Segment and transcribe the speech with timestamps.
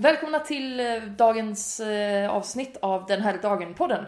[0.00, 4.04] Välkomna till eh, dagens eh, avsnitt av Den här dagen-podden.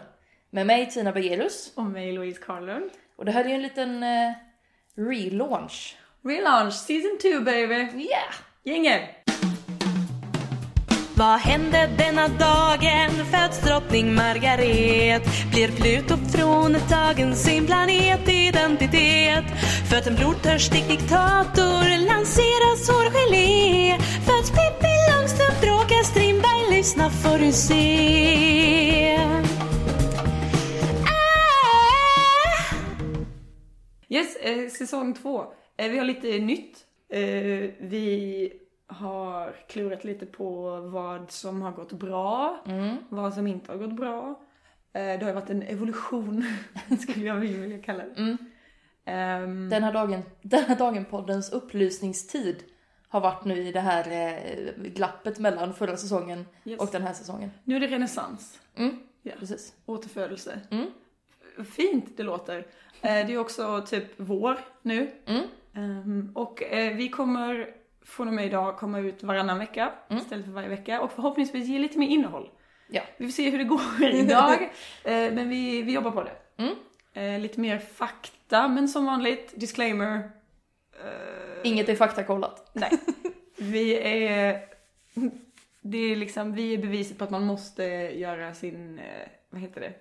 [0.49, 1.73] Med mig Tina Bergerus.
[1.75, 2.89] Och mig Louise Carlund.
[3.17, 4.31] Och det här är ju en liten eh,
[4.95, 5.95] relaunch.
[6.23, 7.73] Relaunch season 2 baby!
[7.73, 8.33] Yeah!
[8.63, 9.01] Jingel!
[11.15, 13.25] Vad hände denna dagen?
[13.31, 19.45] Föds drottning Margaret Blir Pluto fråntagen sin planetidentitet
[19.89, 24.90] Föds en blodtörstig diktator Lanseras hårgelé Föds Pippi
[26.81, 29.17] Lyssna får du se
[31.05, 32.75] ah!
[34.09, 35.45] Yes, eh, säsong 2.
[35.77, 36.85] Eh, vi har lite nytt.
[37.09, 37.19] Eh,
[37.79, 38.53] vi
[38.87, 42.63] har klurat lite på vad som har gått bra,
[43.09, 44.41] vad som inte har gått bra.
[44.93, 46.45] Eh, det har ju varit en evolution,
[46.99, 48.37] skulle jag vilja kalla det.
[49.05, 52.63] Ehm, Den här dagen, den här dagen-poddens upplysningstid
[53.11, 56.79] har varit nu i det här eh, glappet mellan förra säsongen Yes.
[56.79, 57.51] och den här säsongen.
[57.63, 58.59] nu är det renässans.
[58.75, 59.31] Mm, Ja.
[59.39, 59.73] precis.
[59.85, 60.59] Återfödelse.
[60.71, 60.85] Mm.
[61.75, 62.57] Fint det låter.
[63.01, 65.11] Eh, det är också typ vår nu.
[65.25, 65.43] Mm.
[65.73, 67.67] Ehm, och eh, vi kommer
[68.05, 71.79] från och med idag komma ut varannan vecka istället för varje vecka och förhoppningsvis ge
[71.79, 72.49] lite mer innehåll.
[72.89, 73.01] Ja.
[73.17, 73.81] Vi får se hur det går
[74.13, 74.71] idag,
[75.03, 76.63] men vi, vi jobbar på det.
[76.63, 77.41] Mm.
[77.41, 80.31] Lite mer fakta, men som vanligt, disclaimer.
[81.63, 82.69] Inget är faktakollat.
[82.73, 82.91] Nej.
[83.57, 84.65] Vi är...
[85.81, 89.81] Det är liksom, vi är beviset på att man måste göra sin, eh, vad heter
[89.81, 89.93] det?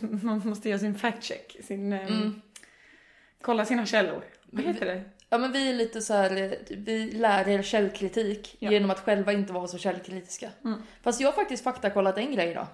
[0.22, 1.92] Man måste göra sin fact check, sin...
[1.92, 2.40] eh, Mm.
[3.40, 4.24] Kolla sina källor.
[4.50, 5.02] Vad heter det?
[5.28, 8.70] Ja men vi är lite så här, eh, vi lär er källkritik Ja.
[8.70, 10.50] genom att själva inte vara så källkritiska.
[10.64, 10.82] Mm.
[11.02, 12.66] Fast jag har faktiskt faktakollat en grej idag.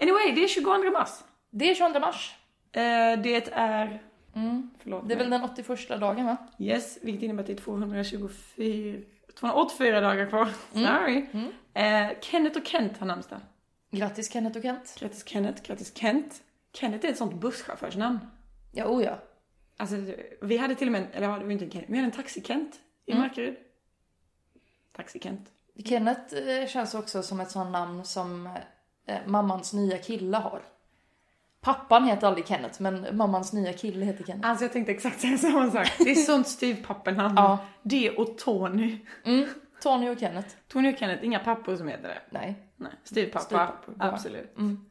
[0.00, 1.10] Anyway, det är 22 mars.
[1.50, 2.34] Det är 22 mars.
[2.72, 4.02] Eh, det är...
[4.36, 4.70] Mm.
[4.78, 5.28] Förlåt Det är mig.
[5.28, 6.36] väl den 81 dagen va?
[6.58, 8.28] Yes, vilket innebär att det är 224...
[9.34, 10.48] 284 dagar kvar.
[10.72, 11.26] Sorry.
[11.32, 12.10] Mm.
[12.12, 13.38] Eh, Kenneth och Kent har namnsdag.
[13.90, 14.96] Grattis Kenneth och Kent.
[15.00, 16.42] Grattis Kenneth, grattis Kent.
[16.72, 18.18] Kenneth är ett sånt busschaufförsnamn.
[18.72, 19.18] Ja, oh ja.
[19.76, 19.96] Alltså,
[20.40, 22.80] vi hade till och med, eller det var inte en Kenneth, vi hade en Taxi-Kent
[23.06, 23.56] i Markaryd.
[24.96, 25.52] Taxi-Kent.
[25.84, 28.46] Kenneth eh, känns också som ett sånt namn som
[29.06, 30.62] eh, mammans nya kille har.
[31.66, 34.48] Pappan heter aldrig Kenneth, men mammans nya kille heter Kenneth.
[34.48, 35.88] Alltså jag tänkte exakt säga samma sak.
[35.98, 37.34] Det är sånt styvpappenamn.
[37.36, 37.58] Ja.
[37.82, 38.98] Det och Tony.
[39.24, 39.48] Mm.
[39.82, 40.48] Tony och Kenneth.
[40.68, 42.22] Tony och Kenneth, inga pappor som heter det.
[42.30, 42.54] Nej.
[42.76, 43.44] Nej, styvpappa.
[43.44, 44.12] Styvpappor, bara.
[44.12, 44.56] Absolut.
[44.58, 44.84] Mm.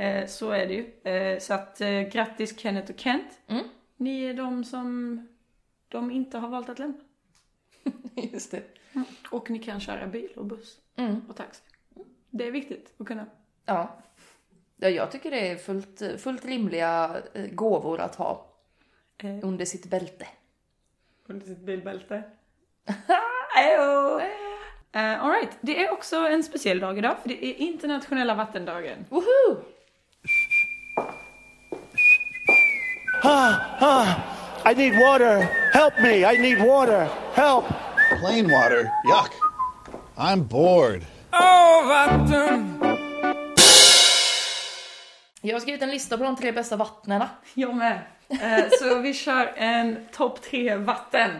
[0.00, 1.12] Eh, så är det ju.
[1.12, 3.40] Eh, så att eh, grattis Kenneth och Kent.
[3.46, 3.64] Mm.
[3.96, 5.18] Ni är de som
[5.88, 6.98] de inte har valt att lämna.
[8.14, 8.62] Just det.
[9.30, 11.20] Och ni kan köra bil och buss Mm.
[11.28, 11.62] och taxi.
[12.30, 13.26] Det är viktigt att kunna.
[13.64, 13.98] Ja.
[14.78, 14.88] Ja.
[14.88, 18.44] Jag tycker det är fullt, fullt rimliga eh, gåvor att ha
[19.22, 20.26] Eh, under sitt bälte.
[21.26, 22.22] under sitt bilbälte.
[24.96, 29.04] Uh, Alright, det är också en speciell dag idag för det är internationella vattendagen.
[29.08, 29.56] Woho!
[33.22, 34.06] Ah, ah,
[34.70, 35.42] I need water.
[35.72, 36.34] Help me.
[36.34, 37.08] I need water.
[37.34, 37.64] Help.
[38.20, 38.90] Plain water?
[39.04, 39.32] Yuck.
[40.16, 41.04] I'm bored.
[45.40, 47.30] Jag har skrivit en lista på de tre bästa vattnena.
[47.54, 48.02] Jag med.
[48.28, 51.32] Eh, så vi kör en topp tre vatten.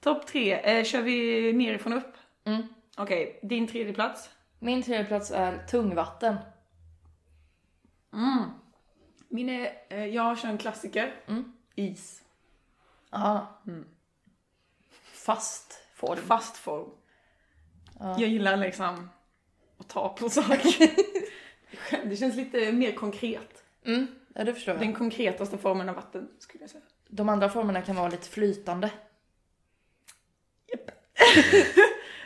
[0.00, 2.16] Topp tre, eh, kör vi nerifrån upp?
[2.44, 2.62] Mm.
[2.96, 4.30] Okej, din tredje plats.
[4.58, 6.36] Min tredje plats är tungvatten.
[9.28, 11.14] Min är, eh, jag kör en klassiker.
[11.74, 12.22] Is.
[13.10, 13.60] Ja.
[15.12, 16.18] Fast form.
[16.18, 16.90] Fast form.
[18.00, 19.08] Jag gillar liksom
[19.78, 21.11] att ta på saker.
[22.04, 23.64] det känns lite mer konkret.
[23.86, 24.80] Mm, ja, det förstår jag.
[24.82, 26.82] Den konkretaste formen av vatten, skulle jag säga.
[27.08, 28.90] De andra formerna kan vara lite flytande.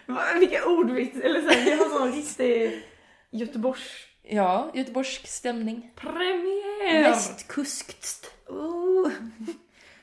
[0.07, 2.83] Va, Vilka ordvits, eller så här, vi har sån riktig
[3.31, 5.93] Göteborgs Ja, göteborgsk stämning.
[5.97, 7.03] premiär.
[7.03, 8.31] Västkuskt.
[8.49, 9.11] Oh.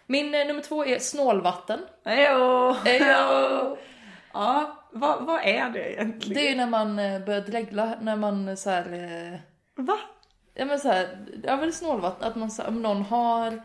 [0.06, 1.80] Min eh, nummer två är snålvatten.
[2.06, 2.75] Ejo.
[2.85, 3.78] Ejo.
[4.35, 6.33] Ja, vad, vad är det egentligen?
[6.33, 9.39] Det är ju när man eh, börjar dregla, när man eh, så här, eh,
[9.75, 9.97] Va?
[10.53, 13.61] ja men så här, ja väl snålvatten, att man så, om någon har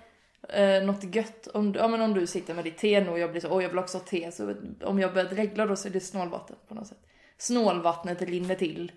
[0.48, 3.30] eh, något gött, om, ja men om du sitter med ditt te nu och jag
[3.30, 5.88] blir så, åh jag vill också ha te, så om jag börjar dregla då så
[5.88, 6.98] är det snålvatten på något sätt.
[7.38, 8.92] Snålvattnet rinner till.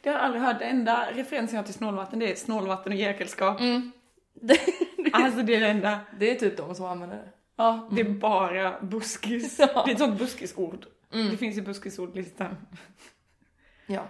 [0.00, 0.58] Det har jag aldrig hört.
[0.58, 3.60] Den enda referensen jag har till snålvatten det är snålvatten och jäkelskap.
[4.40, 4.58] Det,
[5.12, 6.00] Alltså det är det enda.
[6.18, 7.28] det är typ de som använder det.
[7.56, 9.58] Ja, det är bara buskis.
[9.74, 9.82] Ja.
[9.84, 10.86] Det är ett sånt buskisord.
[11.10, 12.56] Det finns i buskisordlistan.
[13.86, 14.08] Ja.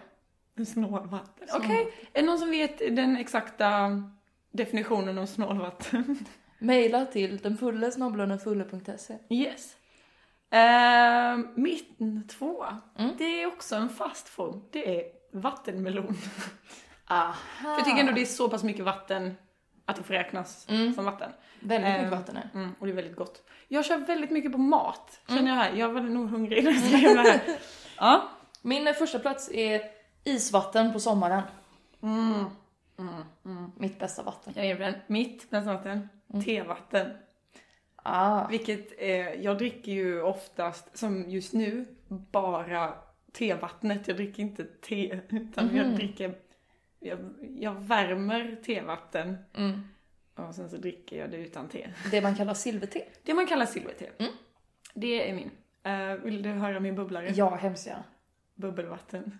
[0.64, 1.48] Snålvatten.
[1.54, 4.02] Okej, är det någon som vet den exakta
[4.52, 6.18] definitionen av snålvatten?
[6.58, 9.18] Maila till denfulle snabel-a denfulle.se.
[9.30, 9.76] Yes.
[10.50, 12.64] Eh, mitten två.
[12.98, 13.10] Mm.
[13.18, 14.62] Det är också en fast form.
[14.70, 16.16] Det är vattenmelon.
[17.06, 17.34] Aha.
[17.62, 19.34] För jag tycker ändå det är så pass mycket vatten
[19.84, 21.30] att det får räknas som vatten.
[21.60, 22.50] Väldigt mycket Ehm, vatten här.
[22.54, 23.42] Mm, och det är väldigt gott.
[23.68, 25.72] Jag kör väldigt mycket på mat, känner jag här.
[25.72, 27.40] Jag var nog hungrig när jag skrev det här.
[27.98, 28.28] Ja.
[28.62, 29.95] Min första plats är
[30.26, 31.42] isvatten på sommaren.
[33.76, 34.52] Mitt bästa vatten.
[34.56, 35.02] Jag är.
[35.06, 36.08] Mitt bästa vatten,
[36.44, 37.10] tevatten.
[37.96, 38.48] Ah.
[38.48, 42.94] Vilket är, jag dricker ju oftast, som just nu, bara
[43.32, 44.08] tevattnet.
[44.08, 46.34] Jag dricker inte te, utan jag dricker,
[47.00, 47.18] jag,
[47.58, 49.36] jag värmer tevatten.
[49.54, 49.80] Mm.
[50.34, 51.88] Och sen så dricker jag det utan te.
[52.10, 53.02] Det man kallar silverte.
[53.22, 54.10] Det man kallar silverte.
[54.94, 55.50] Det är min.
[55.82, 57.32] Eh, vill du höra min bubblare?
[57.34, 58.04] Ja, hemskt gärna.
[58.54, 59.38] Bubbelvatten.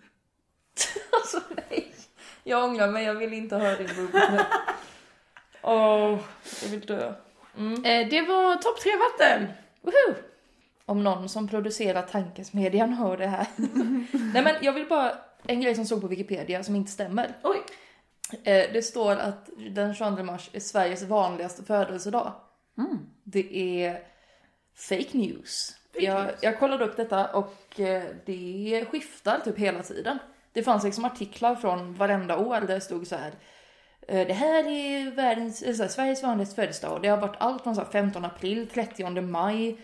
[1.13, 1.95] Alltså nej.
[2.45, 4.39] Jag ångrar mig, jag vill inte höra din bubbel nu.
[5.63, 6.19] Åh,
[6.63, 7.13] jag vill dö.
[7.85, 9.47] Eh, det var topp tre vatten!
[9.83, 10.15] Woho!
[10.87, 13.47] Om någon som producerar tankesmedjan hör det här.
[14.33, 17.33] nej men jag vill bara, en grej som stod på Wikipedia som inte stämmer.
[17.43, 17.63] Oj!
[18.45, 22.33] Eh, det står att den 22 mars är Sveriges vanligaste födelsedag.
[23.25, 24.03] Det är
[24.75, 25.77] fake news.
[25.93, 30.19] jag, jag kollade upp detta och eh, det skiftar typ hela tiden.
[30.57, 33.33] Det fanns liksom artiklar från varenda år där det stod så här.
[34.09, 37.03] eh, Det här är världens, eh, så här, Sveriges vanligaste födelsedag.
[37.03, 39.81] Det har varit allt från så här 15 april, 30 maj,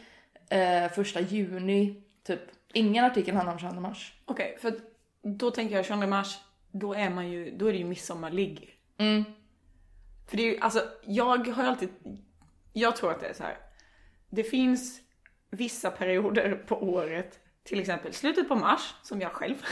[0.51, 2.03] eh, 1 juni.
[2.27, 2.41] Typ.
[2.73, 4.15] Ingen artikel handlar om 22 mars.
[4.25, 4.75] Okej, för
[5.23, 6.39] då tänker jag 22 mars,
[6.71, 8.79] då är man ju, då är det ju midsommarligg.
[8.99, 9.25] Mm.
[10.29, 11.89] För det är ju, alltså jag har alltid,
[12.73, 13.57] jag tror att det är så här.
[14.31, 15.01] Det finns
[15.51, 19.63] vissa perioder på året, till exempel slutet på mars, som jag själv,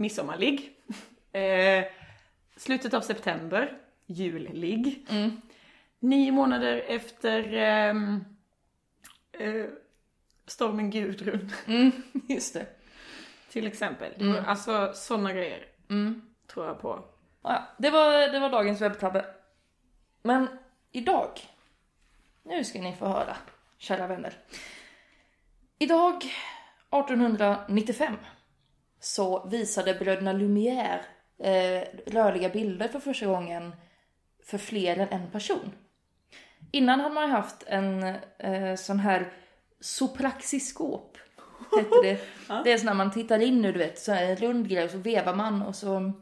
[0.00, 0.76] midsommarligg.
[1.32, 1.84] Eh,
[2.56, 5.06] slutet av september, julligg.
[5.98, 8.24] Nio månader efter ehm,
[9.32, 9.64] eh,
[10.46, 11.52] stormen Gudrun,
[12.28, 12.66] Just det.
[13.50, 14.32] till exempel.
[14.32, 15.64] Var, Alltså sådana grejer
[16.46, 17.04] tror jag på.
[17.42, 19.24] Ja, det var, det var dagens webbtabbe.
[20.22, 20.48] Men
[20.92, 21.30] idag,
[22.42, 23.36] nu ska ni få höra,
[23.78, 24.34] kära vänner.
[25.78, 26.16] Idag,
[26.90, 28.16] 1895,
[29.00, 31.00] så visade bröderna Lumière
[31.38, 33.72] eh, rörliga bilder för första gången
[34.44, 35.72] för fler än en person.
[36.70, 38.02] Innan hade man haft en
[38.38, 39.32] eh, sån här
[39.80, 41.18] sopraxiskop,
[41.76, 42.20] hette det.
[42.64, 44.90] Det är så när man tittar in nu, du vet, så en rund grej och
[44.90, 46.12] så vevar man och så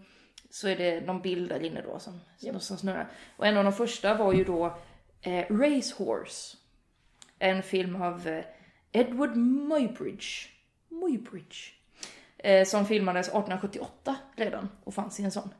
[0.51, 2.21] så är det någon bild där inne då som,
[2.61, 3.11] som snurrar.
[3.37, 4.79] Och en av de första var ju då
[5.21, 6.57] eh, Race Horse.
[7.39, 8.45] En film av eh,
[8.93, 10.49] Edward Muybridge.
[10.89, 11.78] Muybridge.
[12.39, 15.55] Eh, som filmades 1878 redan och fanns i en sån.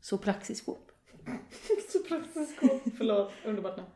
[0.00, 0.90] Så praxiskop.
[2.98, 3.90] Förlåt, underbart namn.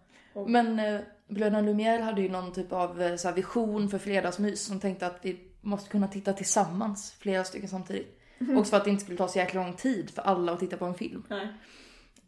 [0.50, 4.62] Men eh, Bröderna Lumière hade ju någon typ av eh, så här vision för fredagsmys
[4.62, 8.20] som tänkte att vi måste kunna titta tillsammans, flera stycken samtidigt.
[8.56, 10.76] Också för att det inte skulle ta så jäkla lång tid för alla att titta
[10.76, 11.24] på en film.
[11.28, 11.48] Nej.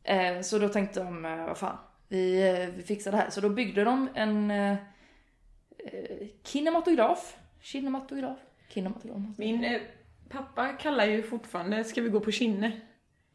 [0.03, 1.77] Eh, så då tänkte de, eh, vad fan,
[2.09, 3.31] vi, eh, vi fixar det här.
[3.31, 4.73] Så då byggde de en eh,
[5.79, 7.37] eh, kinematograf.
[7.61, 8.39] Kinematograf?
[8.75, 9.19] Kinematograf.
[9.37, 9.81] Min eh,
[10.29, 12.73] pappa kallar ju fortfarande Ska vi gå på Kinne?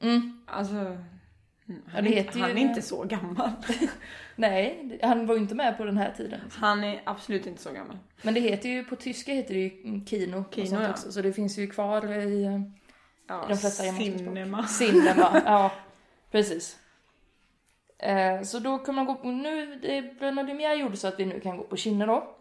[0.01, 0.41] Mm.
[0.47, 3.51] Alltså, mm, han, är, inte, han är inte så gammal.
[4.35, 6.39] Nej, han var ju inte med på den här tiden.
[6.43, 6.63] liksom.
[6.63, 7.97] Han är absolut inte så gammal.
[8.21, 10.89] Men det heter ju, på tyska heter det ju mm, kino, Kino, och sånt ja.
[10.89, 11.11] också.
[11.11, 12.59] Så det finns ju kvar i eh,
[13.27, 14.67] Ja, de flesta cinema.
[14.67, 15.71] Cinema, ja.
[16.31, 16.79] Precis.
[17.97, 19.79] Eh, så då kan man gå på, nu,
[20.19, 22.37] Bröderna Lumière gjorde så att vi nu kan gå på Kinne då.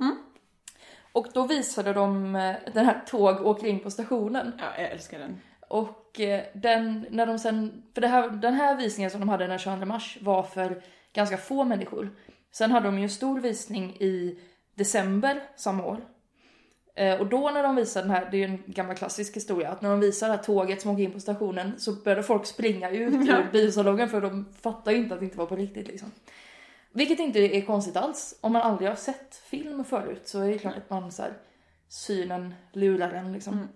[1.14, 4.52] Och då visade de eh, den här tåg åker in på stationen.
[4.58, 5.40] Ja, jag älskar den.
[5.68, 9.46] Och eh, den, när de sen, för det här, den här visningen som de hade
[9.46, 12.10] den 22 mars var för ganska få människor.
[12.52, 14.38] Sen hade de ju en stor visning i
[14.74, 16.00] december samma år.
[16.96, 19.70] Eh, och då när de visade den här, det är ju en gammal klassisk historia,
[19.70, 22.46] att när de visade det här tåget som åker in på stationen så började folk
[22.46, 25.88] springa ut ur biosalongen för de fattar ju inte att det inte var på riktigt
[25.88, 26.10] liksom.
[26.96, 28.38] Vilket inte är konstigt alls.
[28.40, 31.32] Om man aldrig har sett film förut så är det klart att man så här,
[31.88, 33.68] synen lurar en liksom.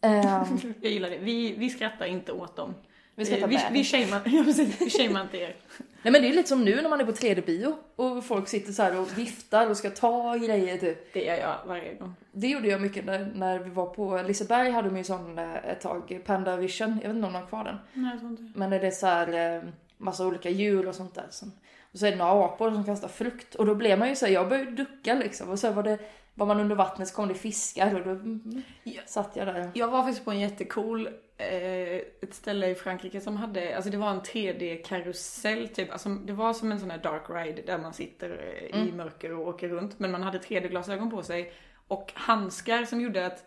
[0.00, 1.18] Ehm, Jag gillar det.
[1.18, 2.74] Vi, vi skrattar inte åt dem.
[3.14, 3.72] Vi skrattar vi, med.
[3.72, 5.56] vi, shamear, ja, precis, vi shamear inte er.
[6.02, 8.72] Nej men det är lite som nu när man är på 3D-bio och folk sitter
[8.72, 11.12] så här och viftar och ska ta grejer typ.
[11.12, 12.14] Det gör jag varje gång.
[12.32, 15.56] Det gjorde jag mycket när, när vi var på Liseberg hade de ju sån eh,
[15.56, 17.76] ett tag, Panda Vision, jag vet inte om de har kvar den.
[17.92, 18.58] Nej, jag tror inte.
[18.58, 19.62] Men det är så här eh,
[19.96, 21.26] massa olika djur och sånt där.
[21.30, 21.52] Som,
[21.92, 24.26] och så är det några apor som kastar frukt och då blev man ju så
[24.26, 25.98] här, jag började ducka liksom och så var det
[26.34, 28.62] var man under vattnet så kom det fiskar och då mm,
[29.06, 29.70] satt jag där.
[29.74, 31.06] Jag var faktiskt på en jättecool,
[31.36, 35.92] eh, ett ställe i Frankrike som hade, alltså det var en 3D-karusell typ.
[35.92, 39.32] Alltså det var som en sån här dark ride där man sitter eh, i mörker
[39.32, 39.98] och åker runt.
[39.98, 41.52] Men man hade 3D-glasögon på sig
[41.88, 43.44] och handskar som gjorde att,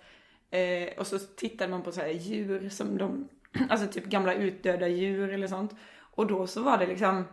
[0.52, 3.30] eh, och så tittade man på så här djur som de,
[3.70, 5.76] alltså typ gamla utdöda djur eller sånt.
[5.98, 7.26] Och då så var det liksom,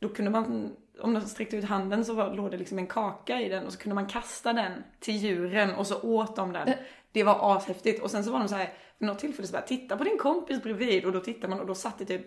[0.00, 3.40] då kunde man, om de sträckte ut handen så var, låg det liksom en kaka
[3.40, 6.72] i den och så kunde man kasta den till djuren och så åt de den.
[7.12, 8.02] Det var ashäftigt.
[8.02, 10.18] Och sen så var de så här, vid något tillfälle så bara, titta på din
[10.18, 12.22] kompis bredvid och då tittar man och då satt det typ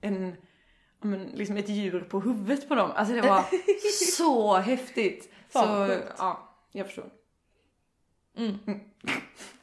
[0.00, 0.34] en,
[1.00, 2.90] men, liksom ett djur på huvudet på dem.
[2.94, 3.44] Alltså det var
[4.16, 5.32] så häftigt.
[5.48, 6.12] Fan, så sjukt.
[6.18, 7.10] ja, jag förstår.
[8.36, 8.58] Mm.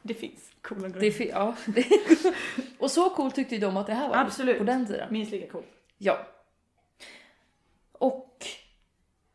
[0.01, 1.11] Det finns coola Det grejer.
[1.11, 1.55] fi- ja.
[2.79, 4.57] och så coolt tyckte ju de att det här var Absolut.
[4.57, 5.07] på den tiden.
[5.13, 5.65] Minst lika coolt.
[5.97, 6.17] Ja.
[7.91, 8.45] Och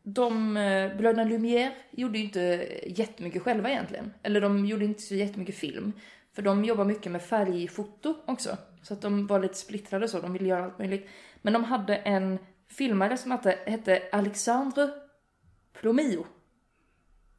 [0.03, 4.13] de, eh, bröderna Lumière gjorde ju inte jättemycket själva egentligen.
[4.23, 5.93] Eller de gjorde inte så jättemycket film.
[6.33, 8.57] För de jobbar mycket med färgfoto också.
[8.81, 11.09] Så att de var lite splittrade så, de ville göra allt möjligt.
[11.41, 14.89] Men de hade en filmare som hette, hette Alexandre
[15.73, 16.25] Plomio.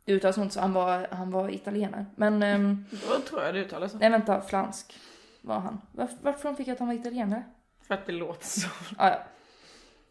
[0.05, 2.07] Det uttalas inte så, han var, han var italienare.
[2.17, 3.99] Men, ehm, Då tror jag det uttalas så.
[3.99, 4.99] nej vänta, fransk
[5.41, 5.81] var han.
[5.93, 7.43] Varför, varför fick jag att han var italienare?
[7.83, 8.69] För att det låter så.
[8.97, 9.19] Ah, ja.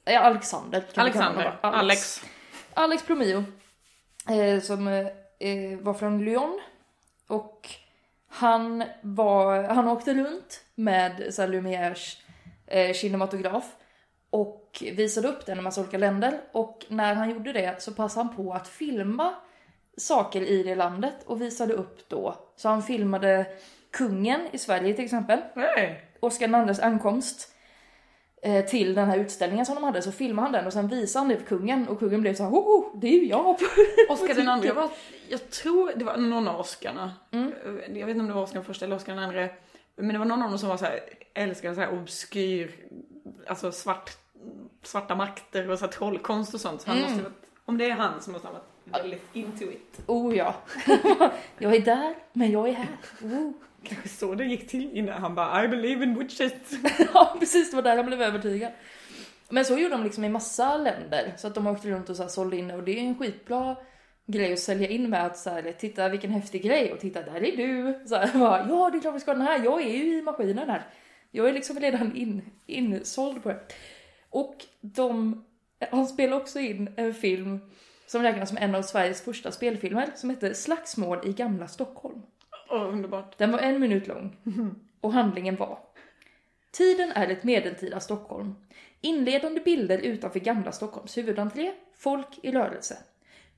[0.04, 0.84] ja, Alexander.
[0.96, 1.58] Alexander.
[1.62, 1.72] bara.
[1.74, 2.22] Alex.
[2.74, 3.44] Alex Plomio.
[4.30, 6.60] Eh, som eh, var från Lyon.
[7.28, 7.70] Och
[8.28, 12.18] han var, han åkte runt med så här, Lumières
[12.68, 13.76] eh, kinematograf.
[14.30, 16.42] Och visade upp den i massa olika länder.
[16.52, 19.34] Och när han gjorde det så passade han på att filma
[19.98, 22.36] saker i det landet och visade upp då.
[22.56, 23.46] Så han filmade
[23.92, 25.40] kungen i Sverige till exempel.
[25.56, 25.96] Hey.
[26.20, 27.56] Oscar IIs ankomst
[28.70, 31.30] till den här utställningen som de hade så filmade han den och sen visade han
[31.30, 33.56] det för kungen och kungen blev så här, oh, det är ju jag.
[34.10, 34.90] Oscar den andra var,
[35.30, 37.14] jag tror det var någon av Oscarna.
[37.32, 37.54] Mm.
[37.94, 39.48] Jag vet inte om det var Oscar den första eller Oscar den andra.
[39.96, 41.00] Men det var någon av dem som var så här,
[41.34, 42.76] älskade så här obskyr,
[43.48, 44.12] alltså svart,
[44.84, 46.82] svarta makter och så här trollkonst och sånt.
[46.82, 47.10] Så han Mm.
[47.12, 50.02] måste varit, om det är han som måste ha varit väldigt into it.
[50.08, 50.56] Oh ja.
[51.58, 52.88] jag är där, men jag är här.
[53.24, 53.52] Oh.
[53.84, 56.54] Kanske så det gick till innan han bara I believe in witches.
[57.14, 58.72] ja precis, det var där han blev övertygad.
[59.50, 61.34] Men så gjorde de liksom i massa länder.
[61.38, 63.76] Så att de åkte runt och så här sålde in och det är en skitbra
[64.26, 67.44] grej att sälja in med att så här, titta vilken häftig grej och titta där
[67.44, 68.00] är du.
[68.08, 70.18] Så här, bara, ja det är klart vi ska ha den här, jag är ju
[70.18, 70.88] i maskinen här.
[71.32, 73.60] Jag är liksom redan in, insåld på det.
[74.30, 75.44] Och de,
[75.92, 77.60] han spelade också in en film
[78.08, 82.22] som räknas som en av Sveriges första spelfilmer som heter Slagsmål i gamla Stockholm.
[82.72, 83.38] Åh, underbart.
[83.38, 84.38] Den var en minut lång.
[85.02, 85.80] Och handlingen var.
[86.72, 88.56] Tiden är ett medeltida Stockholm.
[89.02, 91.72] Inledande bilder utanför gamla Stockholms huvudentré.
[91.96, 92.98] Folk i rörelse.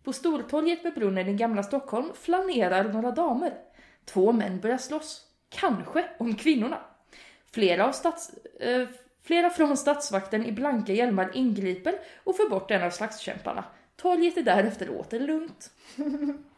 [0.04, 3.54] På Stortorget med brunnen i gamla Stockholm flanerar några damer.
[4.06, 5.28] Två män börjar slåss.
[5.50, 6.80] Kanske om kvinnorna.
[7.52, 8.88] Flera, av stats, eh,
[9.24, 13.64] flera från statsvakten i blanka hjälmar ingriper och får bort en av slagskämparna.
[13.96, 15.72] Torget är därefter åter lugnt.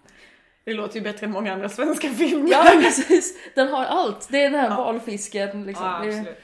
[0.65, 2.51] Det låter ju bättre än många andra svenska filmer.
[2.51, 4.27] Ja precis, den har allt.
[4.31, 5.85] Det är den här valfisken liksom.
[5.85, 6.37] Ja, absolut.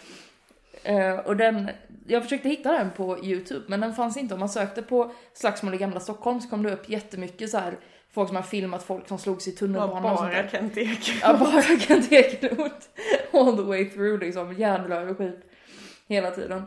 [0.83, 1.69] Eh, och den,
[2.07, 4.33] jag försökte hitta den på Youtube men den fanns inte.
[4.33, 7.79] Om man sökte på slagsmål i gamla Stockholm så kom det upp jättemycket så här
[8.11, 10.49] folk som har filmat folk som slogs i tunnelbanan och sånt bara där.
[10.49, 11.19] Kent Ekeroth.
[11.21, 12.87] Ja, bara Kent Ekeroth.
[13.31, 15.39] All the way through liksom, järnrör och skit.
[16.07, 16.63] Hela tiden.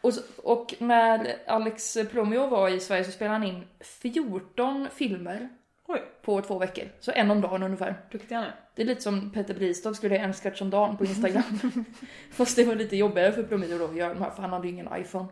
[0.00, 5.48] Och, så, och när Alex Plomio var i Sverige så spelade han in 14 filmer
[5.92, 6.84] Oj, på två veckor.
[7.00, 8.00] Så en om dagen ungefär.
[8.12, 8.54] duktig han är.
[8.74, 11.60] Det är lite som Peter Bristav skulle göra en sketch om dagen på Instagram.
[12.32, 14.68] Fast det var lite jobbigare för Plomio då att göra de här för han hade
[14.68, 15.28] ju ingen iPhone.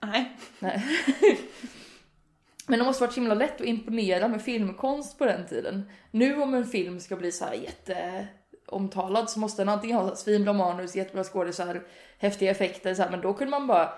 [0.00, 0.36] Nej.
[0.58, 0.84] Nej.
[2.66, 5.90] Men det måste varit så himla lätt att imponera med filmkonst på den tiden.
[6.10, 10.52] Nu om en film ska bli så här jätteomtalad så måste den antingen ha svinbra
[10.52, 11.82] manus, jättebra skådisar,
[12.18, 13.92] häftiga effekter så här, men då kunde man bara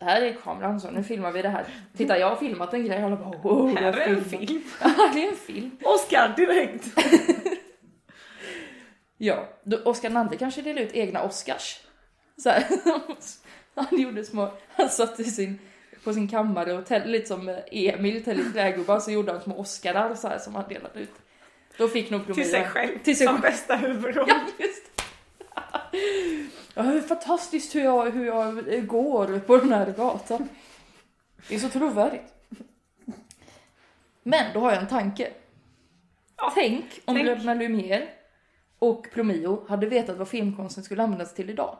[0.00, 1.64] här är kameran så nu filmar vi det här.
[1.96, 4.62] Titta jag har filmat en grej alla bara wow, Här är en filmat." film.
[4.80, 5.70] Ja, det är en film.
[5.84, 6.84] Oscar direkt.
[9.22, 11.80] Ja, då Oscar II kanske delade ut egna Oscars.
[12.42, 12.64] Så här.
[13.74, 15.58] Han gjorde små, han satt i sin,
[16.04, 20.14] på sin kammare och tällde lite som Emil tällde trägubbar så gjorde han små Oscarar
[20.14, 21.12] så här som han delade ut.
[21.78, 22.98] Då fick nog Till sig själv.
[22.98, 23.52] Till sig som själv.
[23.52, 24.28] bästa huvudroll.
[24.28, 24.82] Ja, just
[26.74, 30.48] Ja, hur fantastiskt hur jag, hur jag går på den här gatan.
[31.48, 32.34] Det är så trovärdigt.
[34.22, 35.32] Men då har jag en tanke.
[36.36, 37.26] Ja, tänk om tänk.
[37.26, 38.08] bröderna Lumière
[38.78, 41.76] och Plomio hade vetat vad filmkonsten skulle användas till idag.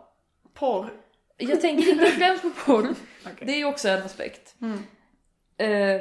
[0.55, 0.91] Porr.
[1.37, 2.95] Jag tänker inte främst på porr,
[3.27, 3.47] Okej.
[3.47, 4.55] det är ju också en aspekt.
[4.61, 4.79] Mm.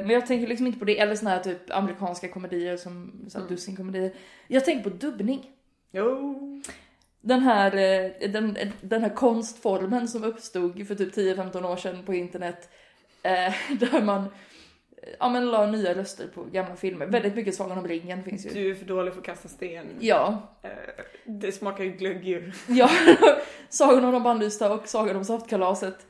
[0.06, 3.48] men jag tänker liksom inte på det, eller såna här typ amerikanska komedier som här
[3.48, 4.14] dussinkomedier.
[4.48, 5.50] Jag tänker på dubbning.
[5.90, 6.62] Jo.
[7.20, 12.14] Den här, eh, den, den här konstformen som uppstod för typ 10-15 år sedan på
[12.14, 12.68] internet.
[13.22, 14.28] Eh, där man
[15.18, 17.06] ja, men la nya röster på gamla filmer.
[17.06, 18.50] Väldigt mycket Sagan om ringen finns ju.
[18.50, 19.86] Du är för dålig för att kasta sten.
[20.00, 20.70] Ja, Eh,
[21.24, 22.52] Det smakar ju glögg ju.
[22.68, 22.90] ja.
[23.68, 26.06] Sagan om de bannlysta och Sagan om saftkalaset.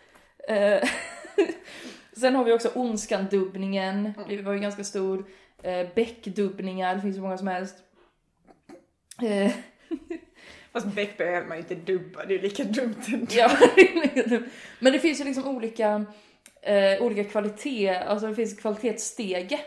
[0.48, 0.88] Eh,
[2.16, 5.24] Sen har vi också Ondskan-dubbningen, det var ju ganska stor.
[5.62, 7.76] Eh, Beck-dubbningar, det finns ju många som helst.
[9.22, 9.52] Eh,
[10.72, 13.26] Fast Beck behöver man ju inte dubba, det är ju lika dumt ändå.
[13.30, 13.50] Ja,
[14.78, 16.04] men det finns ju liksom olika,
[16.62, 19.60] eh, olika kvalitet, alltså det finns kvalitetsstege.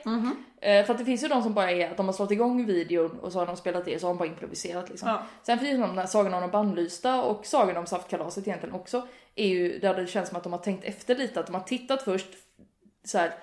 [0.61, 2.65] Eh, för att det finns ju de som bara är att de har slått igång
[2.65, 5.09] videon och så har de spelat det så har de bara improviserat liksom.
[5.09, 5.23] Ja.
[5.43, 9.07] Sen finns det de där Sagan om de bannlysta och Sagan om saftkalaset egentligen också.
[9.35, 11.61] Är ju där det känns som att de har tänkt efter lite, att de har
[11.61, 12.27] tittat först
[13.03, 13.33] så här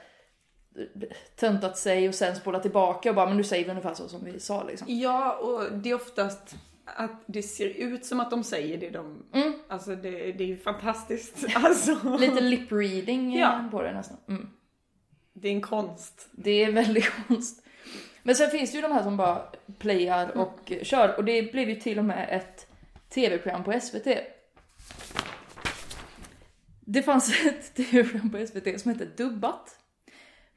[1.37, 4.25] töntat sig och sen spolat tillbaka och bara men nu säger vi ungefär så som
[4.25, 4.87] vi sa liksom.
[4.90, 6.57] Ja, och det är oftast
[6.97, 9.23] att det ser ut som att de säger det de...
[9.69, 11.47] Alltså det, det är ju fantastiskt.
[11.55, 13.69] Alltså, Lite lip reading eh, Ja.
[13.71, 14.17] på det nästan.
[14.29, 14.49] Mm.
[15.33, 16.29] det är en konst.
[16.33, 17.67] Det är väldigt konst.
[18.23, 19.43] Men sen finns det ju de här som bara
[19.79, 22.67] playar och kör och det blev ju till och med ett
[23.09, 24.07] tv-program på SVT.
[26.81, 29.80] Det fanns ett tv-program på SVT som hette Dubbat.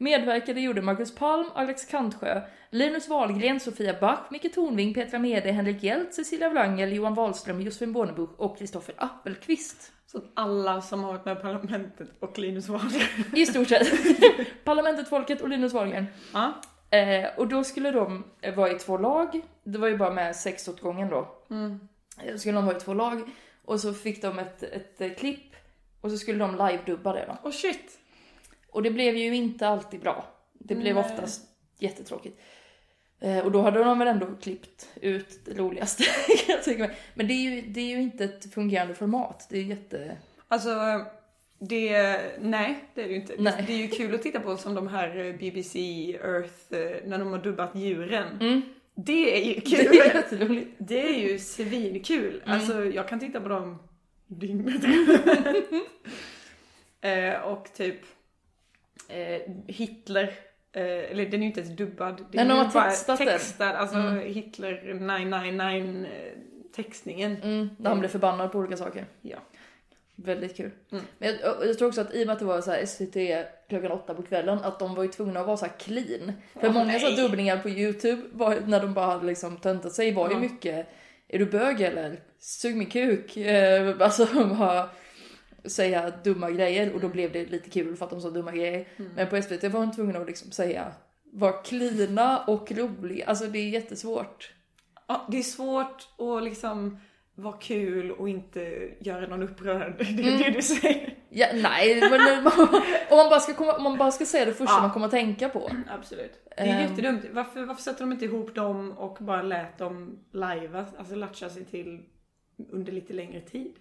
[0.04, 5.84] Medverkade gjorde Marcus Palm, Alex Kantsjö, Linus Wahlgren, Sofia Bach, Micke Tornving, Petra Mede, Henrik
[5.84, 9.92] Hjelt, Cecilia Wrangel, Johan Wahlström, Josefin Bornebusch och Kristoffer Appelqvist.
[10.06, 13.08] Så alla som har varit med i Parlamentet och Linus Wahlgren.
[13.36, 13.88] I stort sett.
[14.64, 16.06] Parlamentet, folket och Linus Wahlgren.
[16.34, 16.54] Ja.
[16.98, 19.42] Eh, och då skulle de eh, vara i två lag.
[19.64, 21.20] Det var ju bara med sex åt gången då.
[21.50, 23.22] Eh, Då skulle de vara i två lag.
[23.66, 25.56] Och så fick de ett, ett, eh, klipp.
[26.02, 27.38] Och så skulle de live-dubba det då.
[27.48, 28.00] Och shit!
[28.74, 30.26] Och det blev ju inte alltid bra.
[30.54, 31.42] Det blev oftast
[31.80, 32.40] jättetråkigt.
[33.20, 36.04] Eh, och då hade de väl ändå klippt ut det roligaste
[36.46, 36.98] kan jag tänka mig.
[37.14, 39.48] Men det är, ju, det är ju inte ett fungerande format.
[39.50, 40.18] Det är jätte...
[40.48, 41.06] Alltså,
[41.60, 42.20] det...
[42.40, 43.34] Nej, det är det ju inte.
[43.40, 43.64] Nej.
[43.68, 45.80] Det är ju kul att titta på som de här eh, BBC
[46.24, 48.62] Earth, eh, när de har dubbat djuren.
[48.96, 50.00] Det är ju Det kul!
[50.00, 50.72] är jätteroligt.
[50.78, 52.42] Det är ju svinkul.
[52.46, 52.60] Mm.
[52.60, 53.78] Alltså jag kan titta på dem
[54.28, 54.84] dygnet
[57.02, 58.00] eh, Och typ
[59.68, 60.24] Hitler,
[60.72, 62.18] eh, eller den är ju inte ens dubbad.
[62.18, 63.28] Det Nej, de är har bara textat den.
[63.28, 66.12] textad, alltså Hitler 999 eh,
[66.76, 67.38] textningen.
[67.44, 69.06] Mm, där han blev förbannad på olika saker.
[69.22, 69.38] Ja.
[70.16, 70.72] Väldigt kul.
[70.90, 71.04] Men
[71.44, 73.92] jag, jag tror också att i och med att det var så här SVT klockan
[73.92, 76.34] åtta på kvällen, att de var ju tvungna att vara så clean.
[76.54, 77.16] För Åh, många så nej.
[77.16, 80.88] dubbningar på YouTube, var, när de bara hade liksom töntat sig, var ju mycket
[81.28, 82.20] Är du bög eller?
[82.40, 83.38] Sug min kuk.
[83.38, 84.28] Eh, alltså
[84.60, 84.90] bara
[85.66, 88.88] säga dumma grejer och då blev det lite kul för att de sa dumma grejer.
[89.16, 90.92] Men på SVT var de tvungna att liksom säga
[91.34, 93.26] vara cleana och roliga.
[93.26, 94.54] Alltså det är jättesvårt.
[95.08, 96.98] Ja, det är svårt att liksom
[97.36, 99.96] vara kul och inte göra någon upprörd.
[100.18, 100.38] Det är Mm.
[100.42, 101.18] det du säger.
[101.30, 102.22] Ja, nej, men
[103.10, 104.82] om man bara ska, komma, om man bara ska säga det första Ja.
[104.82, 105.72] man kommer att tänka på.
[105.90, 106.32] Absolut.
[106.58, 106.90] Det är Ehm.
[106.90, 107.22] jättedumt.
[107.32, 111.66] Varför, varför sätter de inte ihop dem och bara lät dem lajva, alltså latcha sig
[111.66, 112.00] till
[112.72, 113.74] under lite längre tid?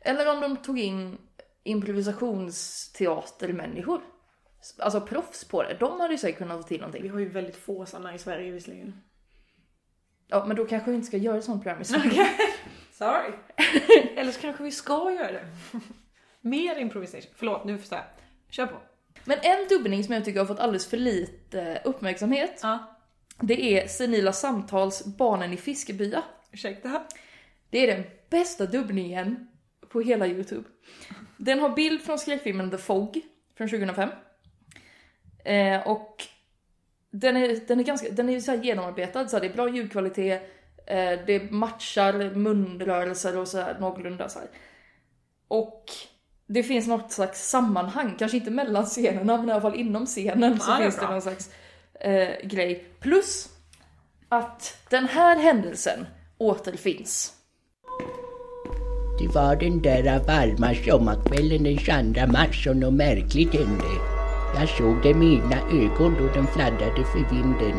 [0.00, 1.18] Eller om de tog in
[1.62, 4.00] improvisationsteatermänniskor.
[4.78, 5.76] Alltså proffs på det.
[5.80, 7.10] De hade ju säkert kunnat få till Vi någonting.
[7.10, 9.00] har ju väldigt få sådana i Sverige visserligen.
[10.28, 12.28] Ja, men då kanske vi inte ska göra ett sånt program i Sverige.
[12.92, 13.32] Sorry.
[14.16, 15.44] Eller så kanske vi ska göra det.
[16.40, 17.30] Mer improvisation.
[17.36, 18.06] Förlåt, nu förstår jag.
[18.50, 18.76] Kör på.
[19.24, 22.60] Men en dubbning som jag tycker har fått alldeles för lite uppmärksamhet.
[22.62, 22.96] Ja.
[23.40, 26.22] Det är Senila Samtals Barnen i Fiskebya.
[26.52, 27.02] Ursäkta?
[27.70, 29.48] Det är den bästa dubbningen
[29.94, 30.68] på hela Youtube.
[31.36, 33.20] Den har bild från skräckfilmen The Fog
[33.56, 34.08] från 2005.
[35.44, 36.24] Eh, och
[37.10, 40.42] den är, den är ganska, den är så genomarbetad, så här, det är bra ljudkvalitet,
[40.86, 44.48] eh, det matchar munrörelser och sådär någorlunda så här.
[45.48, 45.84] Och
[46.46, 50.60] det finns något slags sammanhang, kanske inte mellan scenerna men i alla fall inom scenen
[50.60, 51.10] så Ja, det finns det bra.
[51.10, 51.50] någon slags
[52.00, 52.84] eh, grej.
[53.00, 53.48] Plus
[54.28, 56.06] att den här händelsen
[56.38, 57.43] återfinns.
[59.18, 63.92] Det var den där varma sommarkvällen den 22 mars och något märkligt hände.
[64.56, 67.78] Jag såg det med egna ögon då den fladdrade för vinden.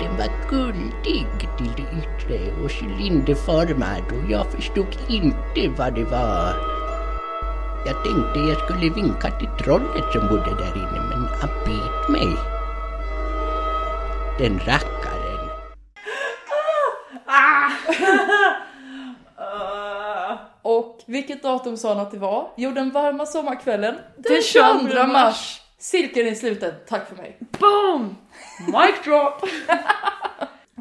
[0.00, 1.26] Den var guldig
[1.58, 6.54] till det yttre och cylinderformad och jag förstod inte vad det var.
[7.86, 12.36] Jag tänkte jag skulle vinka till trollet som bodde där inne men han bet mig.
[14.38, 14.96] Den rack
[20.68, 22.50] Och vilket datum sa han att det var?
[22.56, 27.38] Jo, den varma sommarkvällen den 22 mars Cirkeln är sluten, tack för mig.
[27.58, 28.16] Boom!
[28.66, 29.42] Mic drop!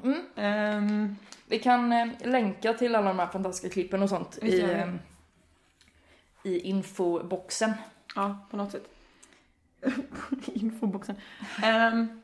[0.36, 1.16] Ehm,
[1.48, 4.88] Vi kan eh, länka till alla de här fantastiska klippen och sånt i, eh,
[6.44, 7.74] i infoboxen.
[8.16, 8.84] ja, på något sätt.
[10.54, 11.16] Infoboxen.
[11.64, 12.22] Ehm,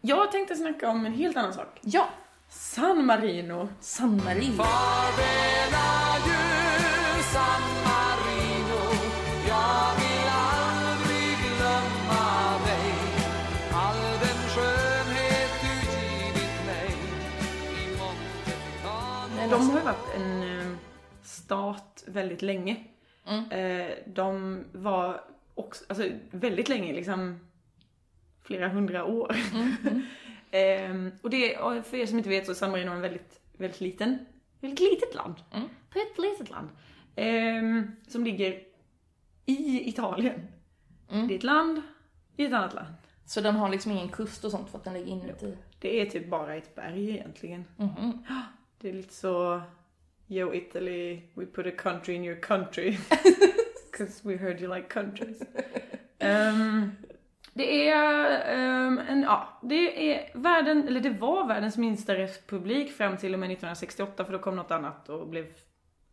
[0.00, 1.78] jag tänkte snacka om en helt annan sak.
[1.80, 2.08] Ja,
[2.48, 3.68] San Marino.
[3.80, 4.62] San Marino
[19.50, 20.76] De har ju varit en eh,
[21.22, 22.76] stat väldigt länge.
[23.50, 27.40] Eh, de var också, alltså väldigt länge, liksom
[28.42, 29.36] flera hundra år.
[30.50, 33.80] Ehm, och det, för er som inte vet så är San Marino en väldigt, väldigt
[33.80, 34.18] liten,
[34.60, 35.34] väldigt litet land.
[35.90, 36.68] Ett litet land.
[37.16, 38.62] Ehm, som ligger
[39.46, 40.46] i Italien.
[41.28, 41.82] Det är ett land
[42.36, 42.94] i ett annat land.
[43.26, 45.56] Så den har liksom ingen kust och sånt för att den ligger inuti.
[45.78, 47.64] Det är typ bara ett berg egentligen.
[48.78, 49.62] Det är lite så,
[50.28, 52.98] Yo Italy, we put a country in your country.
[53.90, 55.42] Because we heard you like countries.
[56.18, 56.90] Ehm,
[57.52, 63.16] det är, ehm, en, ja, det är världen, eller det var världens minsta republik fram
[63.16, 65.46] till och med 1968 för då kom något annat och blev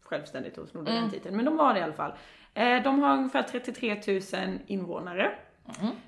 [0.07, 1.35] självständigt och snodde den titeln.
[1.35, 2.11] Men de var det i alla fall.
[2.53, 4.01] Eh, de har ungefär 33
[4.41, 5.35] 000 invånare.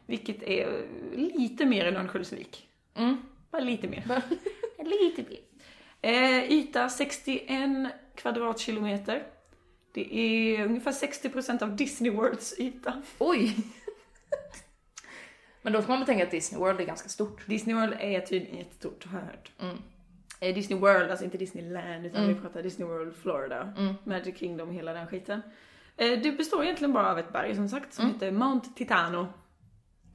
[0.05, 0.85] Vilket är
[1.15, 2.67] lite mer än Örnsköldsvik.
[3.51, 4.03] Bara lite mer.
[4.77, 5.39] lite mer.
[6.01, 9.23] Eh, yta 61 kvadratkilometer.
[9.93, 13.01] Det är ungefär 60% av Disney Worlds yta.
[13.17, 13.55] Oj!
[15.61, 17.47] Men då ska man väl tänka att Disney World är ganska stort.
[17.47, 19.51] Disney World är tydligen jättestort har jag hört.
[19.59, 19.73] Eh,
[20.39, 23.73] Disney World, alltså inte Disneyland utan vi pratar Disney World Florida.
[24.03, 25.41] Magic Kingdom, hela den skiten.
[25.97, 29.27] Eh, det består egentligen bara av ett berg som sagt som heter Mount Titano.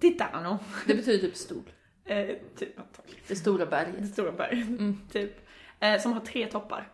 [0.00, 0.58] Titano.
[0.86, 1.62] Det betyder typ stor.
[2.06, 3.20] Eh, typ antagligen.
[3.28, 4.08] Det stora Det berget.
[4.12, 4.66] stora berget.
[5.12, 5.46] Typ.
[5.80, 6.88] Eh, som har tre toppar.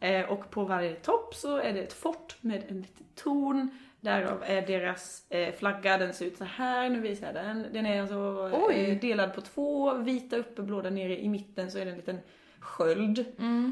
[0.00, 3.70] Eh, och på varje topp så är det ett fort med en liten torn.
[4.00, 6.90] Därav är deras eh, flagga, den ser ut så här.
[6.90, 7.66] nu visar jag den.
[7.72, 11.20] Den är alltså eh, delad på två, vita uppe, blå där nere.
[11.22, 12.18] I mitten så är det en liten
[12.64, 13.24] sköld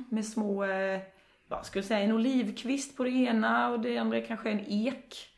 [0.08, 1.00] med små, eh,
[1.48, 4.64] vad ska jag säga, en olivkvist på det ena och det andra är kanske en
[4.68, 5.28] ek.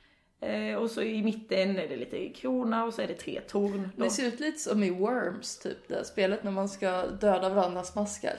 [0.41, 3.89] Eh, och så i mitten är det lite krona och så är det tre torn.
[3.97, 4.05] då.
[4.05, 7.95] Det ser ut lite som i Worms, typ, det spelet när man ska döda varandras
[7.95, 8.35] maskar.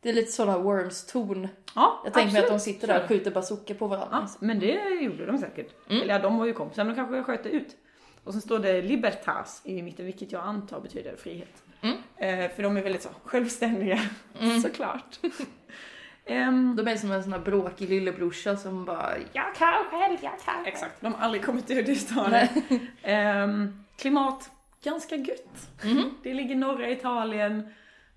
[0.00, 1.48] Det är lite sådana Worms-ton.
[1.74, 4.08] Ja, Jag tänker mig att de sitter där och skjuter bazooka på varandra.
[4.22, 5.74] Ja, men det gjorde de säkert.
[5.90, 6.02] Mm.
[6.02, 7.76] Eller ja, de var ju kompisar, men de kanske sköt ut.
[8.24, 11.62] Och sen står det Libertas i mitten, vilket jag antar betyder frihet.
[11.82, 11.96] Mm.
[12.16, 14.00] Eh, för de är väldigt så självständiga,
[14.62, 15.18] såklart.
[16.26, 20.40] Ehm, De är som en sån här bråkig lillebrorsa som bara Jag kan själv, jag
[20.44, 20.66] kan.
[20.66, 22.50] exakt, de har aldrig kommit ur det stadiet.
[23.02, 24.50] Ehm, klimat,
[24.84, 25.70] ganska gött.
[25.84, 26.10] Mhm.
[26.22, 27.68] Det ligger i norra Italien.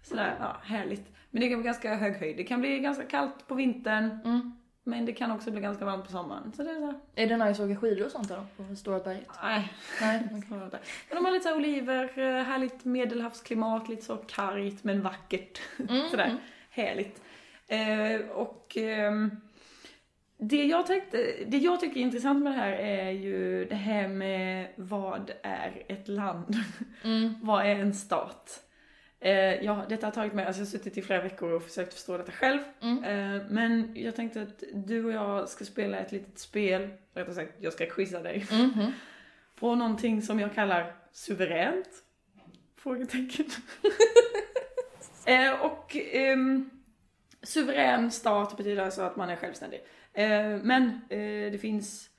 [0.03, 1.05] Sådär, ja, härligt.
[1.31, 2.37] Men det kan bli ganska hög höjd.
[2.37, 4.19] Det kan bli ganska kallt på vintern.
[4.25, 4.51] Mm.
[4.87, 6.51] Men det kan också bli ganska varmt på sommaren.
[6.55, 8.45] Så det är så här, Är det nice att åka skidor och sånt då?
[8.57, 9.27] På stora berget?
[9.43, 9.73] nej.
[10.01, 10.27] Nej.
[10.49, 15.61] Men de har lite så här oliver, eh, härligt medelhavsklimat, lite så kargt men vackert.
[16.11, 16.37] Sådär,
[16.69, 17.21] härligt.
[17.67, 19.31] Eh, och ehm,
[20.37, 21.17] det, jag tänkte,
[21.47, 25.83] det jag tycker är intressant med det här är ju det här med vad är
[25.87, 26.55] ett land?
[27.41, 28.64] vad är en stat?
[29.19, 31.93] Eh, ja, detta har tagit mig, alltså jag har suttit i flera veckor och försökt
[31.93, 32.59] förstå detta själv.
[32.81, 37.53] Eh, men jag tänkte att du och jag ska spela ett litet spel, rättare sagt
[37.59, 38.47] jag ska quizza dig.
[39.59, 41.89] På någonting som jag kallar suveränt?
[42.77, 43.45] Frågetecken.
[45.25, 46.69] eh, och ehm,
[47.41, 49.81] suverän stat betyder alltså att man är självständig.
[50.13, 52.09] Eh, men eh, det finns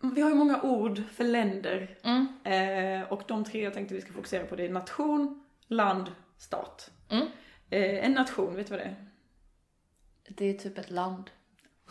[0.00, 1.98] vi har ju många ord för länder.
[2.44, 6.90] Eh, och de tre jag tänkte vi ska fokusera på det är nation, land, stat.
[7.10, 7.26] Mm.
[7.70, 8.96] Eh, en nation, vet du vad det är?
[10.28, 11.30] Det är typ ett land.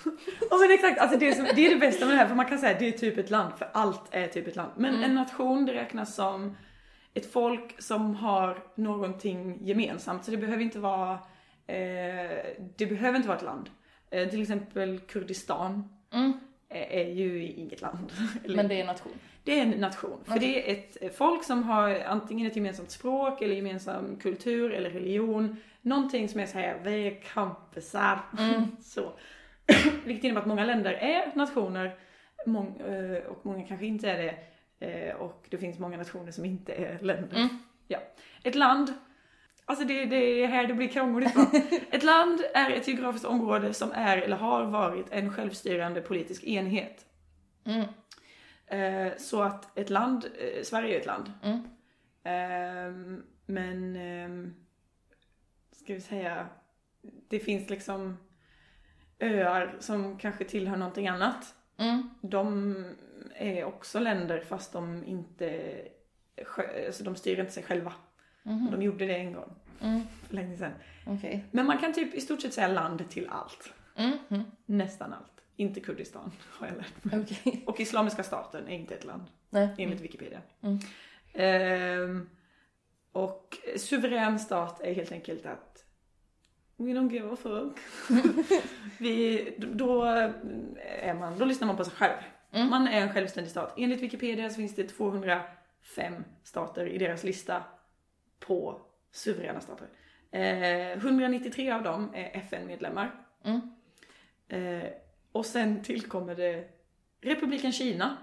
[0.50, 2.36] Ja men exakt, alltså det, är som, det är det bästa med det här för
[2.36, 4.72] man kan säga att det är typ ett land för allt är typ ett land.
[4.78, 6.56] Men en nation det räknas som
[7.13, 10.26] ett folk som har någonting gemensamt.
[10.26, 11.13] Så det behöver inte vara,
[11.67, 13.69] eh, det behöver inte vara ett land.
[14.10, 18.12] Eh, till exempel Kurdistan är, är ju inget land.
[18.47, 19.12] Men det är en nation.
[19.43, 20.19] det är en nation.
[20.25, 24.71] För det är ett eh, folk som har antingen ett gemensamt språk eller gemensam kultur
[24.73, 25.55] eller religion.
[25.82, 28.19] Någonting som är så här, vi är kompisar.
[28.82, 29.13] så.
[30.05, 31.95] Vilket innebär att många länder är nationer
[32.45, 34.36] mång, eh, och många kanske inte är det.
[34.88, 37.47] Eh, Och det finns många nationer som inte är länder.
[37.88, 37.99] Ja.
[38.43, 38.93] Ett land,
[39.69, 41.36] alltså det, det är här det blir krångligt.
[41.36, 41.51] va?
[41.91, 47.05] Ett land är ett geografiskt område som är eller har varit en självstyrande politisk enhet.
[48.67, 51.32] Eh, så att ett land, eh, Sverige är ett land.
[51.43, 51.67] Mm.
[52.23, 54.53] Ehm, men, ehm,
[55.71, 56.47] ska vi säga,
[57.27, 58.17] det finns liksom
[59.19, 61.55] öar som kanske tillhör någonting annat.
[61.77, 62.10] Mm.
[62.21, 62.75] De
[63.36, 65.77] är också länder fast de inte,
[66.88, 67.93] alltså de styr inte sig själva.
[68.71, 70.02] De gjorde det en gång, Mm.
[70.28, 70.72] för länge sedan.
[71.06, 71.46] Okej.
[71.52, 73.74] Men man kan typ i stort sett säga land till allt.
[73.96, 74.44] Mhm.
[74.65, 75.42] Nästan allt.
[75.56, 77.20] Inte Kurdistan, har jag lärt mig.
[77.20, 77.63] Okej.
[77.65, 79.70] Och Islamiska staten är inte ett land, Nej.
[79.78, 80.42] enligt Wikipedia.
[80.62, 80.80] Mm.
[81.34, 82.30] Ehm,
[83.12, 85.86] och suverän stat är helt enkelt att
[86.78, 87.78] We don't give a fuck.
[89.00, 92.18] Vi, då, är man, då lyssnar man på sig själv.
[92.52, 92.70] Mm.
[92.70, 93.74] Man är en självständig stat.
[93.78, 97.63] Enligt Wikipedia så finns det 205 stater i deras lista
[98.39, 99.88] på suveräna stater.
[100.32, 103.12] Eh, 193 av dem är FN-medlemmar.
[103.43, 103.62] Mm.
[104.48, 104.89] Eh,
[105.32, 106.67] och sen tillkommer det
[107.22, 108.17] Republiken Kina.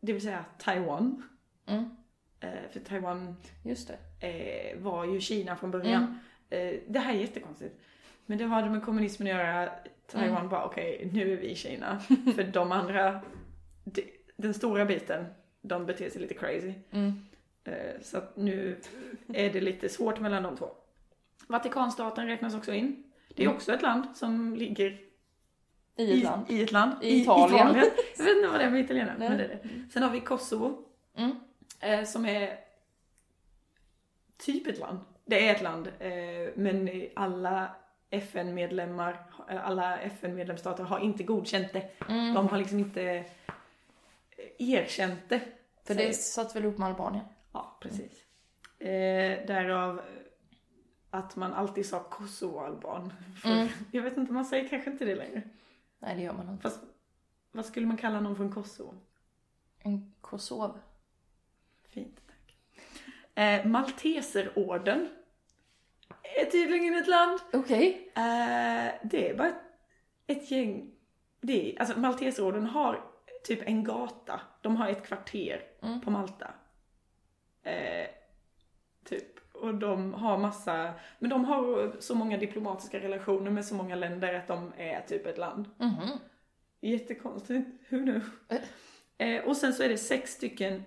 [0.00, 1.22] Det vill säga Taiwan.
[1.66, 1.96] Mm.
[2.40, 3.88] Eh, för Taiwan Just
[4.20, 4.26] det.
[4.28, 6.18] eh, var ju Kina från början.
[6.50, 7.80] Eh, det här är jättekonstigt.
[8.26, 9.72] Men det hade med kommunismen att göra.
[10.06, 12.00] Taiwan bara okej, nu är vi Kina.
[12.34, 13.20] för de andra,
[13.84, 14.02] de,
[14.36, 15.26] den stora biten,
[15.60, 16.72] de beter sig lite crazy.
[16.90, 17.26] Mm.
[17.64, 18.80] Eh, så att nu
[19.28, 20.68] är det lite svårt mellan de två.
[21.46, 23.04] Vatikanstaten räknas också in.
[23.28, 25.00] Det är också ett land som ligger
[25.96, 26.50] I ett land.
[26.50, 26.92] i ett land.
[27.02, 27.58] I Italien.
[28.18, 29.90] Jag vet inte vad det är med italienare, men det är det.
[29.92, 30.84] Sen har vi Kosovo.
[31.16, 31.36] Mm.
[31.80, 32.58] Eh, som är
[34.38, 34.98] typ ett land.
[35.24, 36.12] Det är ett land, eh,
[36.54, 37.70] men alla
[38.10, 41.90] FN-medlemmar, eller alla FN-medlemsstater har inte godkänt det.
[42.08, 42.34] Mm.
[42.34, 43.24] De har liksom inte
[44.58, 45.40] erkänt det.
[45.84, 47.24] För det satt väl ihop med Albanien?
[47.52, 48.24] Ja, precis.
[48.78, 50.00] Eh, därav
[51.10, 53.12] att man alltid sa Kosovo-alban.
[53.44, 53.68] Mm.
[53.90, 55.42] Jag vet inte, man säger kanske inte det längre.
[55.98, 56.62] Nej, det gör man inte.
[56.62, 56.80] Fast
[57.52, 58.94] vad skulle man kalla någon från Kosovo?
[59.78, 60.78] En Kosov.
[61.88, 62.56] Fint, tack.
[63.34, 65.08] Eh, Malteserorden
[66.40, 67.40] är tydligen ett land.
[67.52, 68.12] Okej.
[68.16, 69.62] Eh, det är bara ett,
[70.26, 70.90] ett gäng.
[71.40, 73.04] Det är, alltså Malteserorden har
[73.44, 74.40] typ en gata.
[74.62, 76.00] De har ett kvarter Mm.
[76.00, 76.54] på Malta.
[77.62, 78.06] Eh,
[79.04, 79.54] typ.
[79.54, 84.34] Och de har massa, men de har så många diplomatiska relationer med så många länder
[84.34, 85.70] att de är typ ett land.
[85.78, 86.18] Mhm.
[86.80, 87.68] Jättekonstigt.
[87.88, 88.22] Hur nu?
[89.18, 90.84] Eh, och sen så är det sex stycken,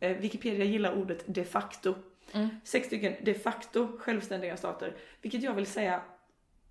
[0.00, 1.94] eh, Wikipedia gillar ordet de facto.
[2.32, 2.48] Mm.
[2.64, 4.96] Sex stycken de facto självständiga stater.
[5.22, 6.02] Vilket jag vill säga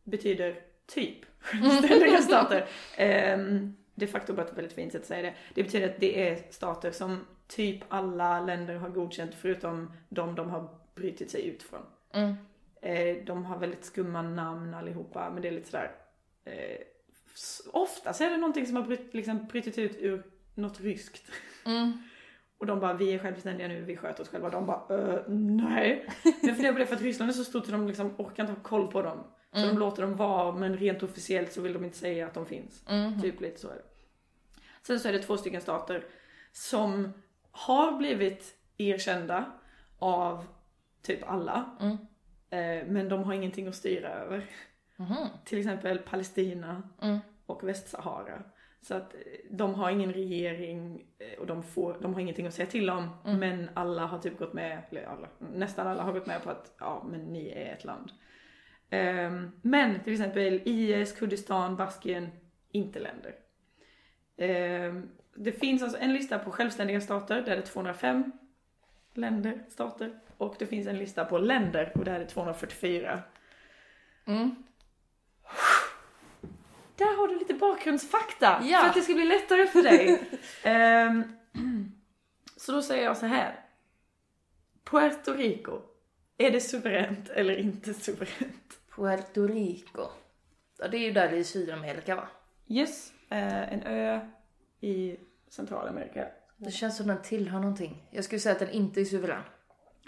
[0.04, 0.56] betyder
[0.86, 2.68] typ självständiga stater.
[2.98, 5.34] Ehm, de facto bara ett väldigt fint sätt att säga det.
[5.54, 10.50] Det betyder att det är stater som typ alla länder har godkänt förutom de de
[10.50, 11.82] har brutit sig ut från.
[12.14, 12.34] Mm.
[12.82, 15.92] Eh, de har väldigt skumma namn allihopa, men det är lite sådär...
[16.46, 16.78] Eh,
[17.34, 20.24] s- ofta så är det någonting som har bryt, liksom, brutit ut ur
[20.56, 21.32] något ryskt.
[21.66, 21.92] Mm.
[22.58, 24.50] Och de bara, vi är självständiga nu, vi sköter oss själva.
[24.50, 26.08] De bara, "Eh, nej.
[26.44, 28.64] Men på det för att Ryssland är så stort så de liksom orkar inte ha
[28.64, 29.24] koll på dem.
[29.54, 32.46] Så de låter dem vara, men rent officiellt så vill de inte säga att de
[32.46, 32.84] finns.
[32.90, 33.22] Mhm.
[33.22, 33.84] Typ lite så är det.
[34.82, 36.06] Sen så är det två stycken stater
[36.52, 37.14] som
[37.56, 39.46] har blivit erkända
[40.00, 40.46] av
[41.02, 41.78] typ alla.
[41.80, 41.98] Mm.
[42.50, 44.46] Eh, men de har ingenting att styra över.
[44.96, 45.28] Mhm.
[45.46, 47.20] Till exempel Palestina Mm.
[47.46, 48.44] och Västsahara.
[48.82, 49.20] Så att eh,
[49.52, 53.10] de har ingen regering eh, och de, får, de har ingenting att säga till om.
[53.26, 53.40] Mm.
[53.40, 56.76] Men alla har typ gått med, eller alla, nästan alla har gått med på att
[56.80, 58.12] ja, men ni är ett land.
[58.90, 62.30] Ehm, men till exempel IS, Kurdistan, Baskien,
[62.72, 63.36] inte länder.
[64.38, 68.32] Ehm, det finns alltså en lista på självständiga stater där det är 205
[69.14, 70.20] länder, stater.
[70.38, 73.24] Och det finns en lista på länder och där är det 244.
[74.26, 74.56] Mm.
[76.96, 78.80] Där har du lite bakgrundsfakta Ja.
[78.80, 80.22] för att det ska bli lättare för dig.
[80.64, 81.24] Ehm,
[82.58, 83.60] så då säger jag så här.
[84.84, 85.82] Puerto Rico,
[86.38, 88.80] är det suveränt eller inte suveränt?
[88.96, 90.08] Puerto Rico.
[90.78, 92.28] Ja, det är ju där i Sydamerika va?
[92.68, 94.20] Yes, eh, en ö
[94.82, 95.18] i
[95.50, 96.28] Centralamerika.
[96.58, 98.08] Det känns som den tillhör någonting.
[98.12, 99.42] Jag skulle säga att den inte är suverän.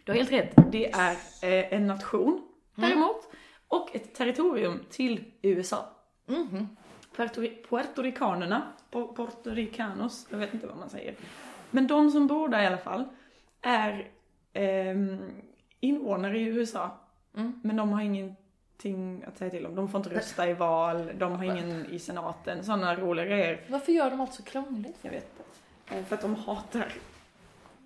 [0.06, 0.56] Du har helt rätt.
[0.72, 3.30] Det är eh, en nation däremot.
[3.68, 5.86] Och ett territorium till USA.
[6.26, 6.68] Mhm.
[7.16, 11.16] Puerto, Puertoricanerna, Puertoricanos, jag vet inte vad man säger.
[11.72, 13.04] Men de som bor där i alla fall
[13.62, 14.12] är
[14.54, 15.18] ehm,
[15.80, 17.00] invånare i USA.
[17.36, 17.60] Mm.
[17.64, 18.02] Men de har
[18.86, 19.76] ingenting att säga till om.
[19.76, 23.62] De får inte rösta i val, de har ingen i senaten, sådana roliga grejer.
[23.70, 24.98] Varför gör de allt så krångligt?
[25.02, 25.96] Jag vet inte.
[26.00, 26.94] Eh, För att de hatar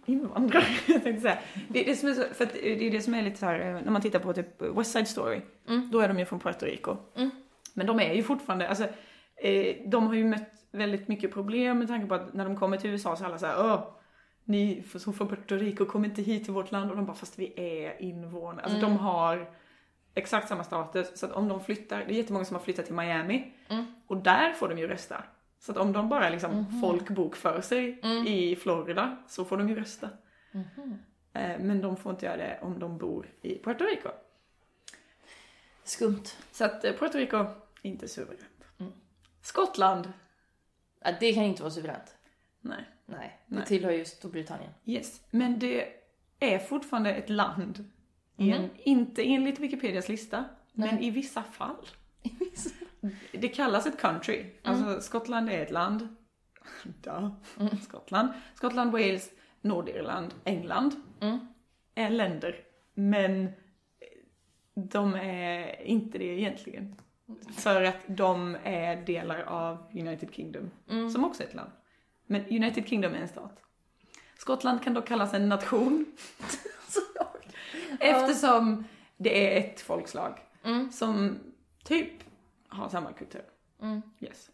[0.06, 1.38] invandrare, jag tänkte säga.
[1.70, 3.46] Det är det som är, så, för att det är det som är lite så
[3.46, 5.90] här, eh, när man tittar på typ West Side Story, Mm.
[5.92, 6.96] då är de ju från Puerto Rico.
[7.16, 7.30] Mm.
[7.74, 8.84] Men de är ju fortfarande, alltså
[9.36, 12.78] eh, de har ju mött väldigt mycket problem med tanke på att när de kommer
[12.78, 13.82] till USA så är alla såhär Åh,
[14.46, 17.40] ni som från Puerto Rico kommer inte hit till vårt land och de bara fast
[17.40, 18.66] vi är invånare.
[18.66, 19.50] Alltså de har
[20.14, 22.94] exakt samma status så att om de flyttar, det är jättemånga som har flyttat till
[22.96, 23.54] Miami
[24.08, 25.24] och där får de ju rösta.
[25.60, 30.10] Så att om de bara liksom folkbokför sig i Florida så får de ju rösta.
[31.34, 34.10] Eh, Men de får inte göra det om de bor i Puerto Rico.
[35.84, 36.24] Skumt.
[36.52, 37.46] Så att eh, Puerto Rico,
[37.82, 38.42] inte suveränt.
[39.42, 40.14] Skottland,
[41.04, 42.16] Ja, det kan inte vara suveränt.
[42.62, 42.86] nej.
[43.06, 43.66] Nej, det Nej.
[43.66, 44.72] tillhör ju Storbritannien.
[44.86, 45.88] Yes, men det
[46.40, 47.90] är fortfarande ett land.
[48.38, 51.86] I en, inte enligt Wikipedias lista, men i vissa fall.
[53.32, 54.46] Det kallas ett country.
[54.64, 56.16] Alltså Skottland är ett land.
[56.84, 57.30] Duh.
[57.84, 58.30] Skottland.
[58.56, 60.96] Skottland, Wales, Nordirland, England.
[61.96, 62.56] Är länder.
[62.94, 63.50] Men
[64.74, 66.96] de är inte det egentligen.
[67.56, 70.72] För att de är delar av United Kingdom,
[71.14, 71.72] som också är ett land.
[72.26, 73.60] Men United Kingdom är en stat.
[74.38, 76.06] Skottland kan dock kallas en nation.
[78.02, 78.84] Eftersom
[79.18, 80.40] det är ett folkslag
[80.92, 81.40] som
[81.84, 82.14] typ
[82.68, 83.44] har samma kultur.
[84.20, 84.50] Yes.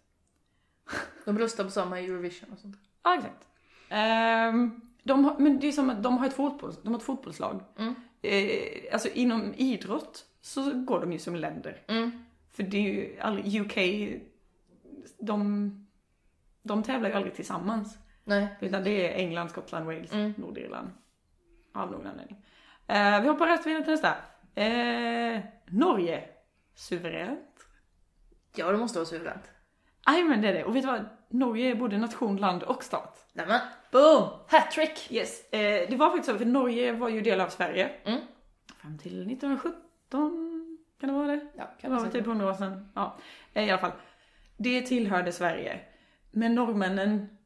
[1.26, 2.78] De röstar på samma Eurovision och sånt.
[3.04, 3.48] Ja, exakt.
[3.90, 7.06] Ehm, de har, men det är som att de har ett, fotboll, de har ett
[7.06, 7.64] fotbollslag.
[8.22, 11.82] Eh, alltså inom idrott så går de ju som länder.
[12.52, 13.78] För det är ju aldrig, UK,
[15.20, 15.88] de,
[16.62, 17.98] de tävlar ju aldrig tillsammans.
[18.24, 18.48] Nej.
[18.60, 20.90] Utan det är England, Skottland, Wales, Nordirland.
[21.74, 22.46] Av någon anledning.
[22.88, 24.16] Eh, vi hoppar rätt vidare till nästa.
[24.56, 26.24] Eh, Norge.
[26.76, 27.68] Suveränt.
[28.56, 29.52] Ja, det måste vara suveränt.
[30.06, 30.64] Aj men det är det.
[30.64, 31.06] Och vet du vad?
[31.30, 33.28] Norge är både nation, land och stat.
[33.34, 33.60] Nämen,
[33.92, 34.30] boom!
[34.48, 35.12] Hattrick!
[35.12, 35.50] Yes.
[35.54, 37.92] Eh, det var faktiskt så, för Norge var ju del av Sverige.
[38.06, 38.20] Mm.
[38.82, 41.48] Fram till 1917, kan det vara det?
[41.58, 42.92] Ja, Det var väl typ 100 år sedan.
[42.96, 43.18] Ja,
[43.54, 43.92] eh, i alla fall.
[44.58, 45.80] Det tillhörde Sverige.
[46.32, 47.38] Men norrmännen,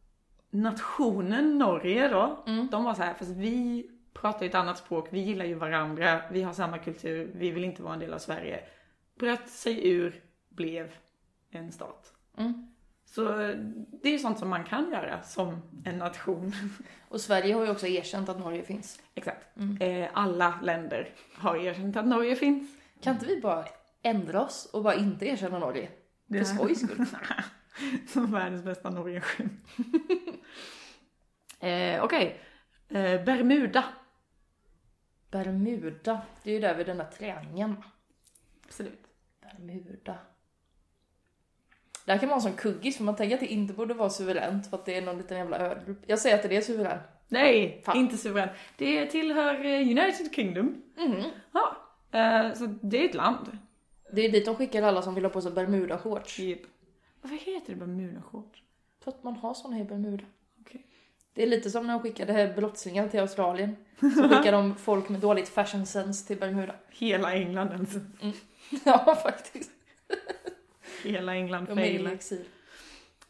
[0.50, 2.68] nationen Norge då, Mm.
[2.72, 6.22] de var så här, fast vi pratar ju ett annat språk, vi gillar ju varandra,
[6.32, 8.64] vi har samma kultur, vi vill inte vara en del av Sverige.
[9.20, 10.92] Bröt sig ur, blev
[11.52, 12.14] en stat.
[12.38, 12.68] Mm.
[13.06, 13.24] Så
[14.02, 16.54] det är ju sånt som man kan göra som en nation.
[17.10, 19.00] Och Sverige har ju också erkänt att Norge finns.
[19.16, 19.58] Exakt.
[19.58, 19.78] Mm.
[19.82, 22.78] Eh, alla länder har erkänt att Norge finns.
[23.02, 23.66] Kan inte vi bara
[24.02, 25.90] ändra oss och bara inte erkänna Norge?
[26.28, 27.06] För skojs skull.
[28.08, 29.68] Som världens bästa Norge-skämt.
[31.60, 32.40] eh, Okej.
[32.90, 33.84] Eh, Bermuda.
[35.32, 37.76] Bermuda, det är ju där vid den där triangeln.
[38.66, 39.08] Absolut.
[39.42, 40.18] Bermuda.
[42.06, 44.70] Där kan man ha som kuggis för man tänker att det inte borde vara suveränt
[44.70, 46.00] för att det är någon liten jävla ögrupp.
[46.06, 47.02] Jag säger att det är suveränt.
[47.28, 47.98] Nej, Fan.
[47.98, 48.52] inte suveränt.
[48.78, 50.82] Det tillhör eh, United Kingdom.
[50.98, 51.24] Mhm.
[51.52, 51.78] Ja.
[52.20, 53.58] Eh, så det är ett land.
[54.14, 56.40] Det är dit de skickar alla som vill ha på sig Bermuda-shorts.
[56.40, 56.62] Yep.
[57.22, 58.64] Varför heter det Bermuda-shorts?
[59.00, 60.24] För att man har såna i Bermuda.
[61.34, 63.76] Det är lite som när de skickade brottslingar till Australien.
[64.00, 66.76] Så skickar de folk med dåligt fashion sense till Bermuda.
[66.90, 68.00] Hela England alltså.
[68.86, 69.72] Ja, faktiskt.
[71.04, 72.12] Hela England failar.
[72.12, 72.46] exil.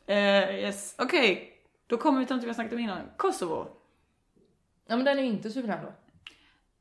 [0.05, 0.95] Eh, yes.
[0.97, 1.53] Okej.
[1.87, 3.01] Då kommer vi till något vi har snackat om innan.
[3.17, 3.67] Kosovo.
[4.87, 5.93] Ja, men den är ju inte suverän då.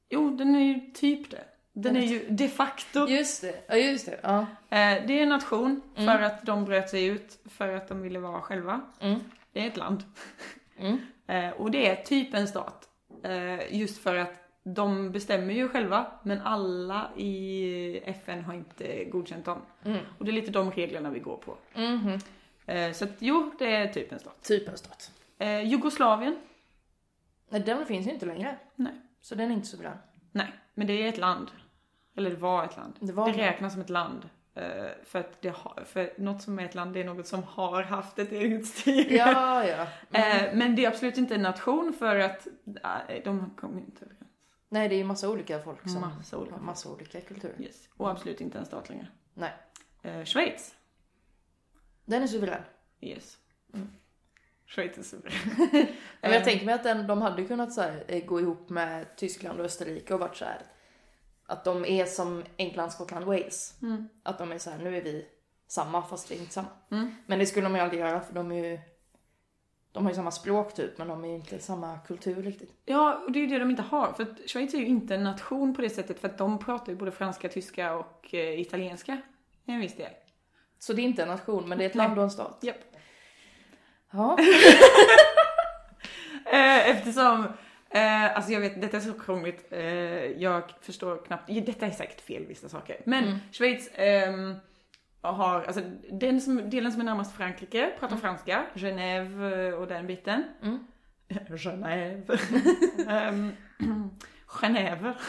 [0.09, 1.45] Jo, den är ju typ det.
[1.73, 4.21] Den är ju de facto Just det, ja just det.
[4.23, 4.41] Ja.
[4.41, 8.19] Eh, det är en nation för att de bröt sig ut för att de ville
[8.19, 8.81] vara själva.
[9.01, 9.21] Mm.
[9.53, 10.03] Det är ett land.
[10.81, 10.99] Mm.
[11.27, 12.89] Eh, och det är typ en stat.
[13.23, 19.45] Eh, just för att de bestämmer ju själva, men alla i FN har inte godkänt
[19.45, 19.59] dem.
[19.85, 19.99] Mm.
[20.19, 21.57] Och det är lite de reglerna vi går på.
[21.75, 22.19] Mhm.
[22.67, 24.43] Eh, så att jo, det är typ en stat.
[24.43, 25.11] Typ en stat.
[25.39, 26.37] Eh, Jugoslavien?
[27.49, 28.57] Nej, den finns ju inte längre.
[28.77, 28.93] Nej.
[29.21, 29.97] Så den är inte suverän.
[30.33, 31.51] Nej, men det är ett land.
[32.17, 32.95] Eller det var ett land.
[33.01, 34.29] Det var det räknas som ett land.
[34.61, 37.43] Eh, för att det har, för något som är ett land, det är något som
[37.43, 39.15] har haft ett eget styre.
[39.15, 39.87] Ja, ja.
[40.19, 42.47] Eh, men det är absolut inte en nation för att
[43.09, 44.21] eh, de kommer inte överens.
[44.69, 47.63] Nej, det är ju massa olika folk som Massa olika har massa olika kulturer.
[47.63, 47.89] Yes.
[47.97, 49.07] Och absolut inte en stat längre.
[49.35, 49.53] Nej.
[50.03, 50.75] Eh, Schweiz.
[52.05, 52.63] Den är suverän.
[53.01, 53.39] Yes.
[54.67, 55.39] Schweiz är suverän.
[56.21, 59.61] Men jag tänker mig att den, de hade kunnat så här, gå ihop med Tyskland
[59.61, 60.63] och Österrike och varit så här.
[61.51, 63.75] Att de är som England, Skottland, Wales.
[64.23, 65.27] Att de är så här, nu är vi
[65.67, 66.69] samma fast vi är inte samma.
[67.27, 68.79] Men det skulle de ju aldrig göra för de är ju
[69.93, 72.71] de har ju samma språk typ men de är ju inte samma kultur riktigt.
[72.85, 74.13] Ja, och det är ju det de inte har.
[74.13, 76.93] För att Schweiz är ju inte en nation på det sättet för att de pratar
[76.93, 79.21] ju både franska, tyska och eh, italienska.
[79.67, 80.13] En viss del.
[80.79, 82.07] Så det är inte en nation men det är ett Nej.
[82.07, 82.59] land och en stat.
[82.63, 82.77] Japp.
[84.11, 84.39] Ja.
[86.53, 87.47] Eh, eftersom,
[87.91, 89.67] eh, alltså jag vet, detta är så krångligt.
[89.71, 89.81] Eh,
[90.43, 93.01] jag förstår knappt, ja, detta är säkert fel vissa saker.
[93.05, 94.55] Men Schweiz, ehm,
[95.21, 95.81] har, alltså
[96.11, 100.45] den som, delen som är närmast Frankrike pratar franska, Genève eh, och den biten.
[100.63, 100.87] Mm.
[101.57, 102.39] Genève.
[103.29, 103.53] um,
[104.47, 105.15] Genève.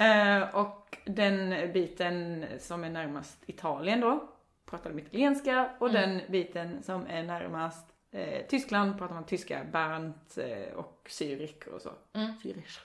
[0.00, 4.28] Eh, och den biten som är närmast Italien då,
[4.70, 5.70] pratar de italienska.
[5.78, 11.68] Och den biten som är närmast eh, Tyskland pratar man tyska, Bernt eh, och Zürich
[11.68, 11.90] och så.
[12.12, 12.78] Zürich.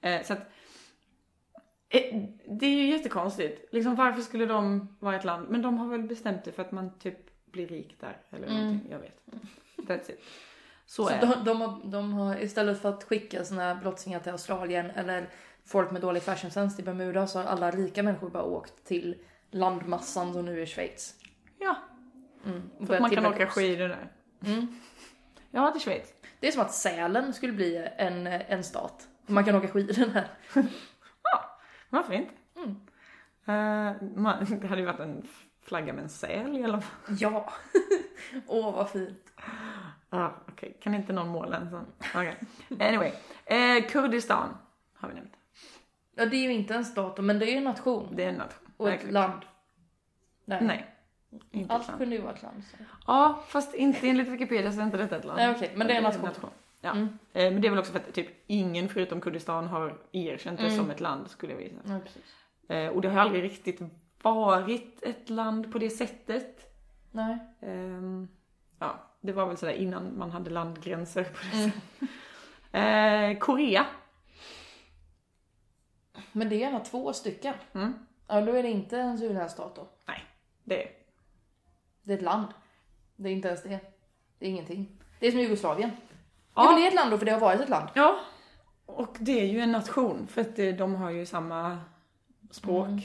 [0.00, 0.38] Eh, så att
[1.88, 3.72] eh, det är ju jättekonstigt.
[3.72, 5.48] Liksom varför skulle de vara ett land?
[5.50, 8.90] Men de har väl bestämt det för att man typ blir rik där eller någonting.
[8.90, 9.20] Jag vet.
[9.76, 10.20] That's it.
[10.86, 14.32] Så, Så är de, de, har, de har istället för att skicka sina brottslingar till
[14.32, 15.28] Australien eller
[15.64, 19.16] folk med dålig fashion sense till Bermuda så har alla rika människor bara åkt till
[19.50, 21.14] landmassan som nu är Schweiz.
[21.58, 21.76] Ja,
[22.44, 22.86] Mm.
[22.86, 24.12] för att man kan åka skidor där.
[24.44, 24.66] Mm.
[25.50, 26.14] Ja, till Schweiz.
[26.40, 29.08] Det är som att Sälen skulle bli en, en stat.
[29.26, 30.28] Man kan åka skidor där.
[31.90, 32.32] Varför inte?
[32.56, 32.76] Mm.
[33.46, 35.26] Eh, man, det hade ju varit en
[35.62, 37.16] flagga med en säl i alla fall.
[37.20, 37.52] Ja.
[38.46, 39.32] Åh vad fint.
[40.10, 41.86] Ah, Okej, kan inte någon måla en sån?
[42.14, 42.36] Okej.
[42.80, 43.12] Anyway.
[43.44, 44.56] Eh, Kurdistan
[44.94, 45.34] har vi nämnt.
[46.14, 48.16] Ja det är ju inte en stat men det är ju en nation.
[48.16, 48.68] Det är en nation.
[48.76, 49.42] Och ett land.
[50.44, 50.64] Nej.
[50.64, 50.95] Nej.
[51.50, 52.62] Inte Allt kunde ju vara ett land.
[52.70, 52.76] Så.
[53.06, 55.36] Ja, fast inte enligt Wikipedia så är inte detta ett land.
[55.36, 56.30] Nej, okej, men det är en nation.
[56.80, 56.90] Ja.
[56.90, 57.18] Mm.
[57.32, 60.76] Men det är väl också för att typ ingen förutom Kurdistan har erkänt det Mm.
[60.78, 61.80] som ett land skulle jag säga.
[61.84, 62.34] Ja, precis.
[62.68, 63.80] Eh, och det har aldrig riktigt
[64.22, 66.74] varit ett land på det sättet.
[67.12, 67.38] Nej.
[67.62, 68.28] Ehm,
[68.78, 71.70] ja, det var väl sådär innan man hade landgränser på det Mm.
[71.70, 72.08] sättet.
[72.72, 73.86] Eh, Korea.
[76.32, 77.54] Men det är gärna två stycken.
[77.74, 77.92] Mm.
[78.28, 79.88] Ja då är det inte en suveränstat då.
[80.08, 80.24] Nej,
[80.64, 80.88] det
[82.06, 82.46] Det är ett land.
[83.16, 83.80] Det är inte ens det.
[84.38, 84.88] Det är ingenting.
[85.20, 85.90] Det är som Jugoslavien.
[86.54, 86.64] Ja, Ja.
[86.70, 87.88] men det är ett land då för det har varit ett land.
[87.94, 88.18] Ja,
[88.86, 91.78] och det är ju en nation för att eh, de har ju samma
[92.50, 93.00] språk Mm.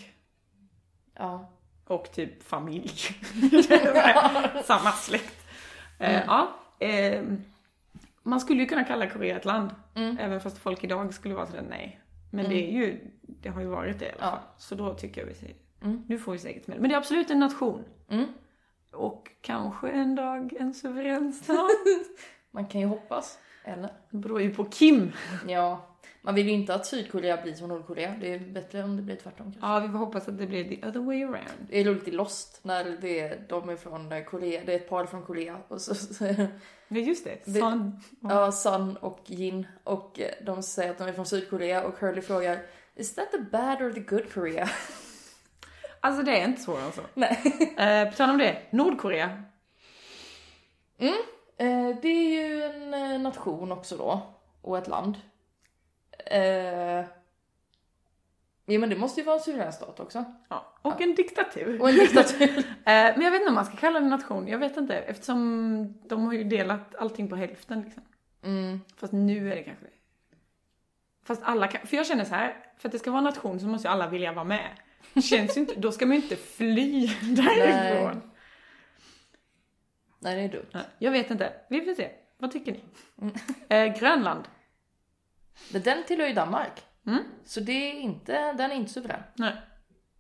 [1.15, 1.49] Ja.
[1.87, 2.91] och typ familj.
[4.63, 5.45] samma släkt.
[5.99, 6.49] Eh, ja,
[6.79, 7.23] eh,
[8.23, 10.17] man skulle ju kunna kalla Korea ett land, Mm.
[10.17, 11.99] även fast folk idag skulle vara sådär nej.
[12.31, 14.31] Men det är ju, det har ju varit det i alla Ja.
[14.31, 14.39] fall.
[14.57, 16.03] Så då tycker jag vi säger, Mm.
[16.07, 16.79] nu får vi säkert med.
[16.79, 17.83] Men det är absolut en nation.
[18.91, 21.69] Och kanske en dag en suverän stat.
[22.51, 23.39] Man kan ju hoppas.
[23.63, 23.89] Eller?
[24.09, 25.11] Det beror ju på Kim.
[25.47, 25.87] Ja.
[26.21, 28.15] Man vill ju inte att Sydkorea blir som Nordkorea.
[28.21, 29.67] Det är bättre om det blir tvärtom kanske.
[29.67, 31.67] Ja, vi får hoppas att det blir the other way around.
[31.69, 34.61] Det är roligt i Lost när det är, de är från Korea.
[34.65, 35.57] Det är ett par från Korea.
[35.67, 36.25] Och så, så
[36.87, 37.41] Ja, just det.
[37.45, 37.99] Det- Son.
[38.21, 39.67] ja, Sun och Jin.
[39.83, 41.83] Och eh, de säger att de är från Sydkorea.
[41.83, 42.59] Och Hurley frågar
[42.95, 44.69] Is that the bad or the good Korea?
[46.03, 47.01] Alltså det är inte svårare än så.
[47.13, 47.37] Nej.
[47.77, 49.43] Eh, på tal om det, Nordkorea.
[51.61, 54.21] Eh, det är ju en eh, nation också då.
[54.61, 55.17] Och ett land.
[56.25, 57.05] Eh,
[58.65, 60.25] ja men det måste ju vara en suverän stat också.
[60.49, 60.73] Ja.
[60.81, 61.81] Och en diktatur.
[61.81, 62.63] Och en diktatur.
[62.85, 64.47] Eh, men jag vet inte om man ska kalla det nation.
[64.47, 64.95] Jag vet inte.
[64.95, 68.03] Eftersom de har ju delat allting på hälften liksom.
[68.43, 68.81] Mm.
[68.97, 69.91] Fast nu är det kanske det.
[71.23, 73.59] Fast alla kan, för jag känner så här, för att det ska vara en nation
[73.59, 74.69] så måste ju alla vilja vara med.
[75.21, 78.31] Känns ju inte, då ska man ju inte fly därifrån.
[80.19, 80.69] Nej det är dumt.
[80.73, 82.11] Nej, Jag vet inte, vi får se.
[82.37, 82.83] Vad tycker ni?
[83.69, 84.43] Eh, Grönland?
[85.73, 86.85] Men den tillhör ju Danmark.
[87.07, 87.23] Mm.
[87.45, 89.23] Så det är inte, den är inte suverän.
[89.35, 89.55] Nej,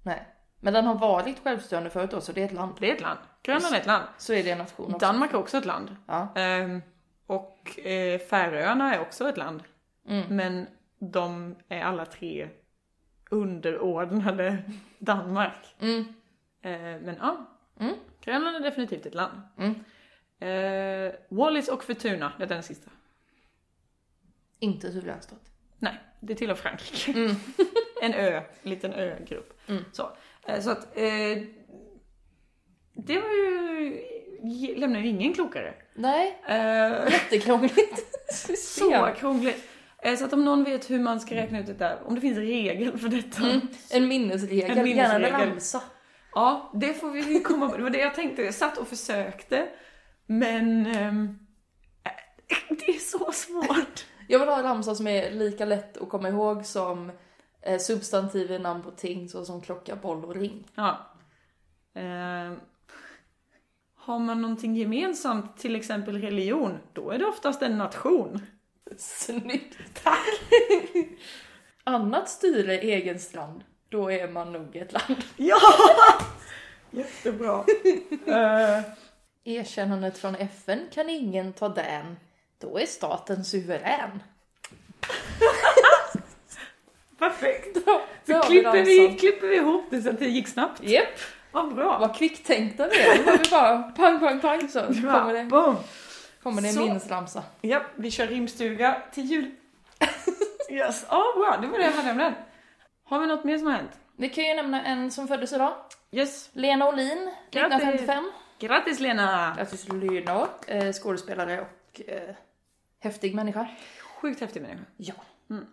[0.03, 0.27] Nej.
[0.59, 2.75] Men den har varit självstyrande förut då, så det är ett land.
[2.79, 3.19] det är ett land.
[3.43, 4.03] Grönland är ett land.
[4.17, 5.07] Så är det en nation också.
[5.07, 5.95] Danmark är också ett land.
[6.07, 6.33] Ja.
[6.35, 6.81] Ehm,
[7.25, 9.63] och eh, Färöarna är också ett land.
[10.07, 10.35] Mm.
[10.35, 10.67] Men
[10.99, 12.49] de är alla tre
[13.31, 14.57] underordnade
[14.99, 15.75] Danmark.
[15.79, 15.99] Mm.
[16.61, 17.47] Eh, men ja,
[17.79, 17.95] Mm.
[18.23, 19.41] Grönland är definitivt ett land.
[19.57, 19.75] Mm.
[20.39, 22.91] Eh, Wallis och Fortuna, det är den sista.
[24.59, 25.51] Inte suverän stat.
[25.79, 27.11] Nej, det tillhör Frankrike.
[27.11, 27.35] Mm.
[28.01, 29.59] en ö, en liten ögrupp.
[29.67, 29.83] Mm.
[29.91, 30.09] Så,
[30.47, 31.43] eh, så att eh,
[32.93, 35.73] det var ju, lämnar ju ingen klokare.
[35.93, 36.55] Nej, Eh,
[37.11, 37.99] jättekrångligt
[38.57, 39.67] så krångligt.
[40.01, 42.21] Eh, Så att om någon vet hur man ska räkna ut det där, om det
[42.21, 43.43] finns regel för detta.
[43.43, 43.61] Mm.
[43.93, 45.49] En minnesregel, En gärna en minnesregel.
[45.49, 45.81] ramsa.
[46.33, 47.77] Ja, det får vi komma på.
[47.77, 48.41] Det var det jag tänkte.
[48.41, 49.67] Jag satt och försökte.
[50.25, 51.13] Men eh,
[52.69, 54.05] det är så svårt.
[54.27, 57.11] Jag vill ha en ramsa som är lika lätt att komma ihåg som
[57.61, 60.67] eh, substantiv i namn på ting såsom klocka, boll och ring.
[60.75, 60.97] Ja.
[61.95, 62.55] Ehm,
[63.95, 68.41] har man någonting gemensamt, till exempel religion, då är det oftast en nation.
[68.97, 70.27] Snyggt, tack!
[71.83, 75.23] Annat styre egen strand, då är man nog ett land.
[75.37, 75.57] Ja!
[76.91, 77.65] Jättebra.
[78.27, 78.81] Eh,
[79.43, 82.17] Erkännandet från FN kan ingen ta den,
[82.61, 84.23] då är staten suverän.
[87.19, 87.77] perfekt.
[87.85, 90.83] Då Så klipper vi, klipper vi ihop det så att det gick snabbt.
[90.83, 91.19] Japp,
[91.51, 91.97] Vad bra!
[91.99, 93.17] Vad kvicktänkta vi är.
[93.17, 95.75] Nu har vi bara pang, pang, pang så kommer det, Boom!
[96.43, 97.43] Kommer det en minnesramsa.
[97.61, 99.51] Ja, vi kör rimstuga till jul.
[100.69, 102.33] yes, ja bra, det var det jag hade om den.
[103.03, 103.91] Har vi något mer som har hänt?
[104.17, 105.73] Vi kan ju nämna en som föddes idag.
[106.11, 106.49] Yes.
[106.53, 107.75] Lena Olin, Grattis.
[107.75, 108.31] 1955.
[108.59, 109.55] Grattis Lena!
[109.57, 112.35] Grattis Lena, eh, skådespelare och eh,
[112.99, 113.67] häftig människa.
[114.21, 114.83] Sjukt häftig människa.
[114.97, 115.13] Ja.
[115.49, 115.65] Mm.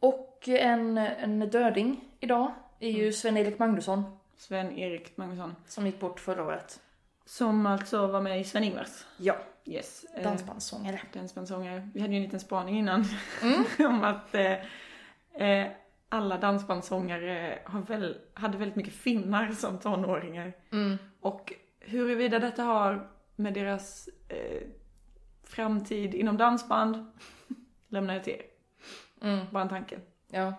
[0.00, 5.56] Och en, en döding idag är ju Sven-Erik Magnusson Sven-Erik Magnusson.
[5.66, 6.80] som gick bort förra året.
[7.24, 9.04] Som alltså var med i Sven-Ingvars.
[9.16, 9.36] Ja.
[9.68, 10.04] Yes.
[10.14, 11.00] eh, Dansbandssångare.
[11.12, 11.88] Dansbandssångare.
[11.94, 13.04] Vi hade ju en liten spaning innan
[13.42, 13.64] Mm.
[13.94, 15.70] om att eh, eh,
[16.08, 20.52] alla dansbandssångare har väl, hade väldigt mycket finnar som tonåringar.
[20.72, 20.96] Mm.
[21.20, 24.62] Och huruvida detta har med deras eh,
[25.44, 27.06] framtid inom dansband
[27.88, 28.42] lämnar jag till er.
[29.22, 29.46] Mm.
[29.52, 30.00] Bara en tanke.
[30.30, 30.54] Ja.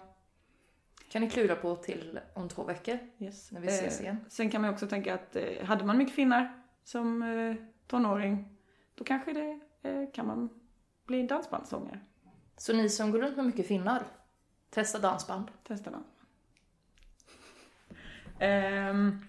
[1.11, 3.51] Kan ni klura på till om två veckor Yes.
[3.51, 4.17] när vi ses Eh, igen.
[4.29, 7.55] Sen kan man också tänka att eh, hade man mycket finnar som eh,
[7.87, 8.57] tonåring,
[8.99, 10.49] då kanske det eh, kan man
[11.05, 11.99] bli en dansbandssångare.
[12.57, 14.03] Så ni som går runt med mycket finnar,
[14.69, 15.51] testa dansband.
[15.67, 16.03] Testa den.
[18.39, 19.19] Ehm,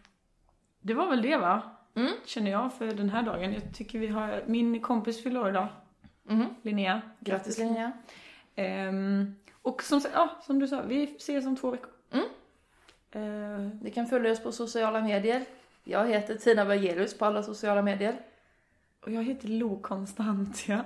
[0.81, 1.63] det var väl det va?
[1.95, 2.13] Mm.
[2.27, 3.53] Känner jag för den här dagen.
[3.53, 5.69] Jag tycker vi har, min kompis fyller år idag,
[6.23, 6.47] Mhm.
[6.63, 7.01] Linnea.
[7.21, 7.93] Grattis Linnea.
[8.55, 11.91] Ehm, och som, ja, som du sa, vi ses om två veckor.
[12.11, 12.27] Mm.
[13.11, 15.45] Ehm, Ni kan följa oss på sociala medier.
[15.85, 18.21] Jag heter Tina Bergelius på alla sociala medier.
[19.01, 20.85] Och jag heter Lo Constantia.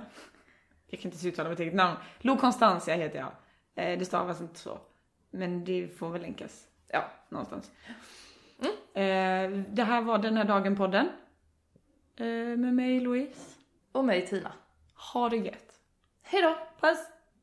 [0.87, 1.97] Jag kan inte uttala mitt eget namn.
[2.19, 3.31] Lo Constantia heter jag.
[3.75, 4.79] Eh, det stavas inte så.
[5.31, 6.67] Men det får väl länkas.
[6.87, 7.71] Ja, någonstans.
[8.93, 11.09] Eh, det här var Den här dagen-podden.
[12.15, 12.25] Eh,
[12.57, 13.55] med mig Louise.
[13.91, 14.51] Och mig Tina.
[15.13, 15.79] Ha det gött.
[16.21, 16.57] Hej då!
[16.79, 17.14] Puss!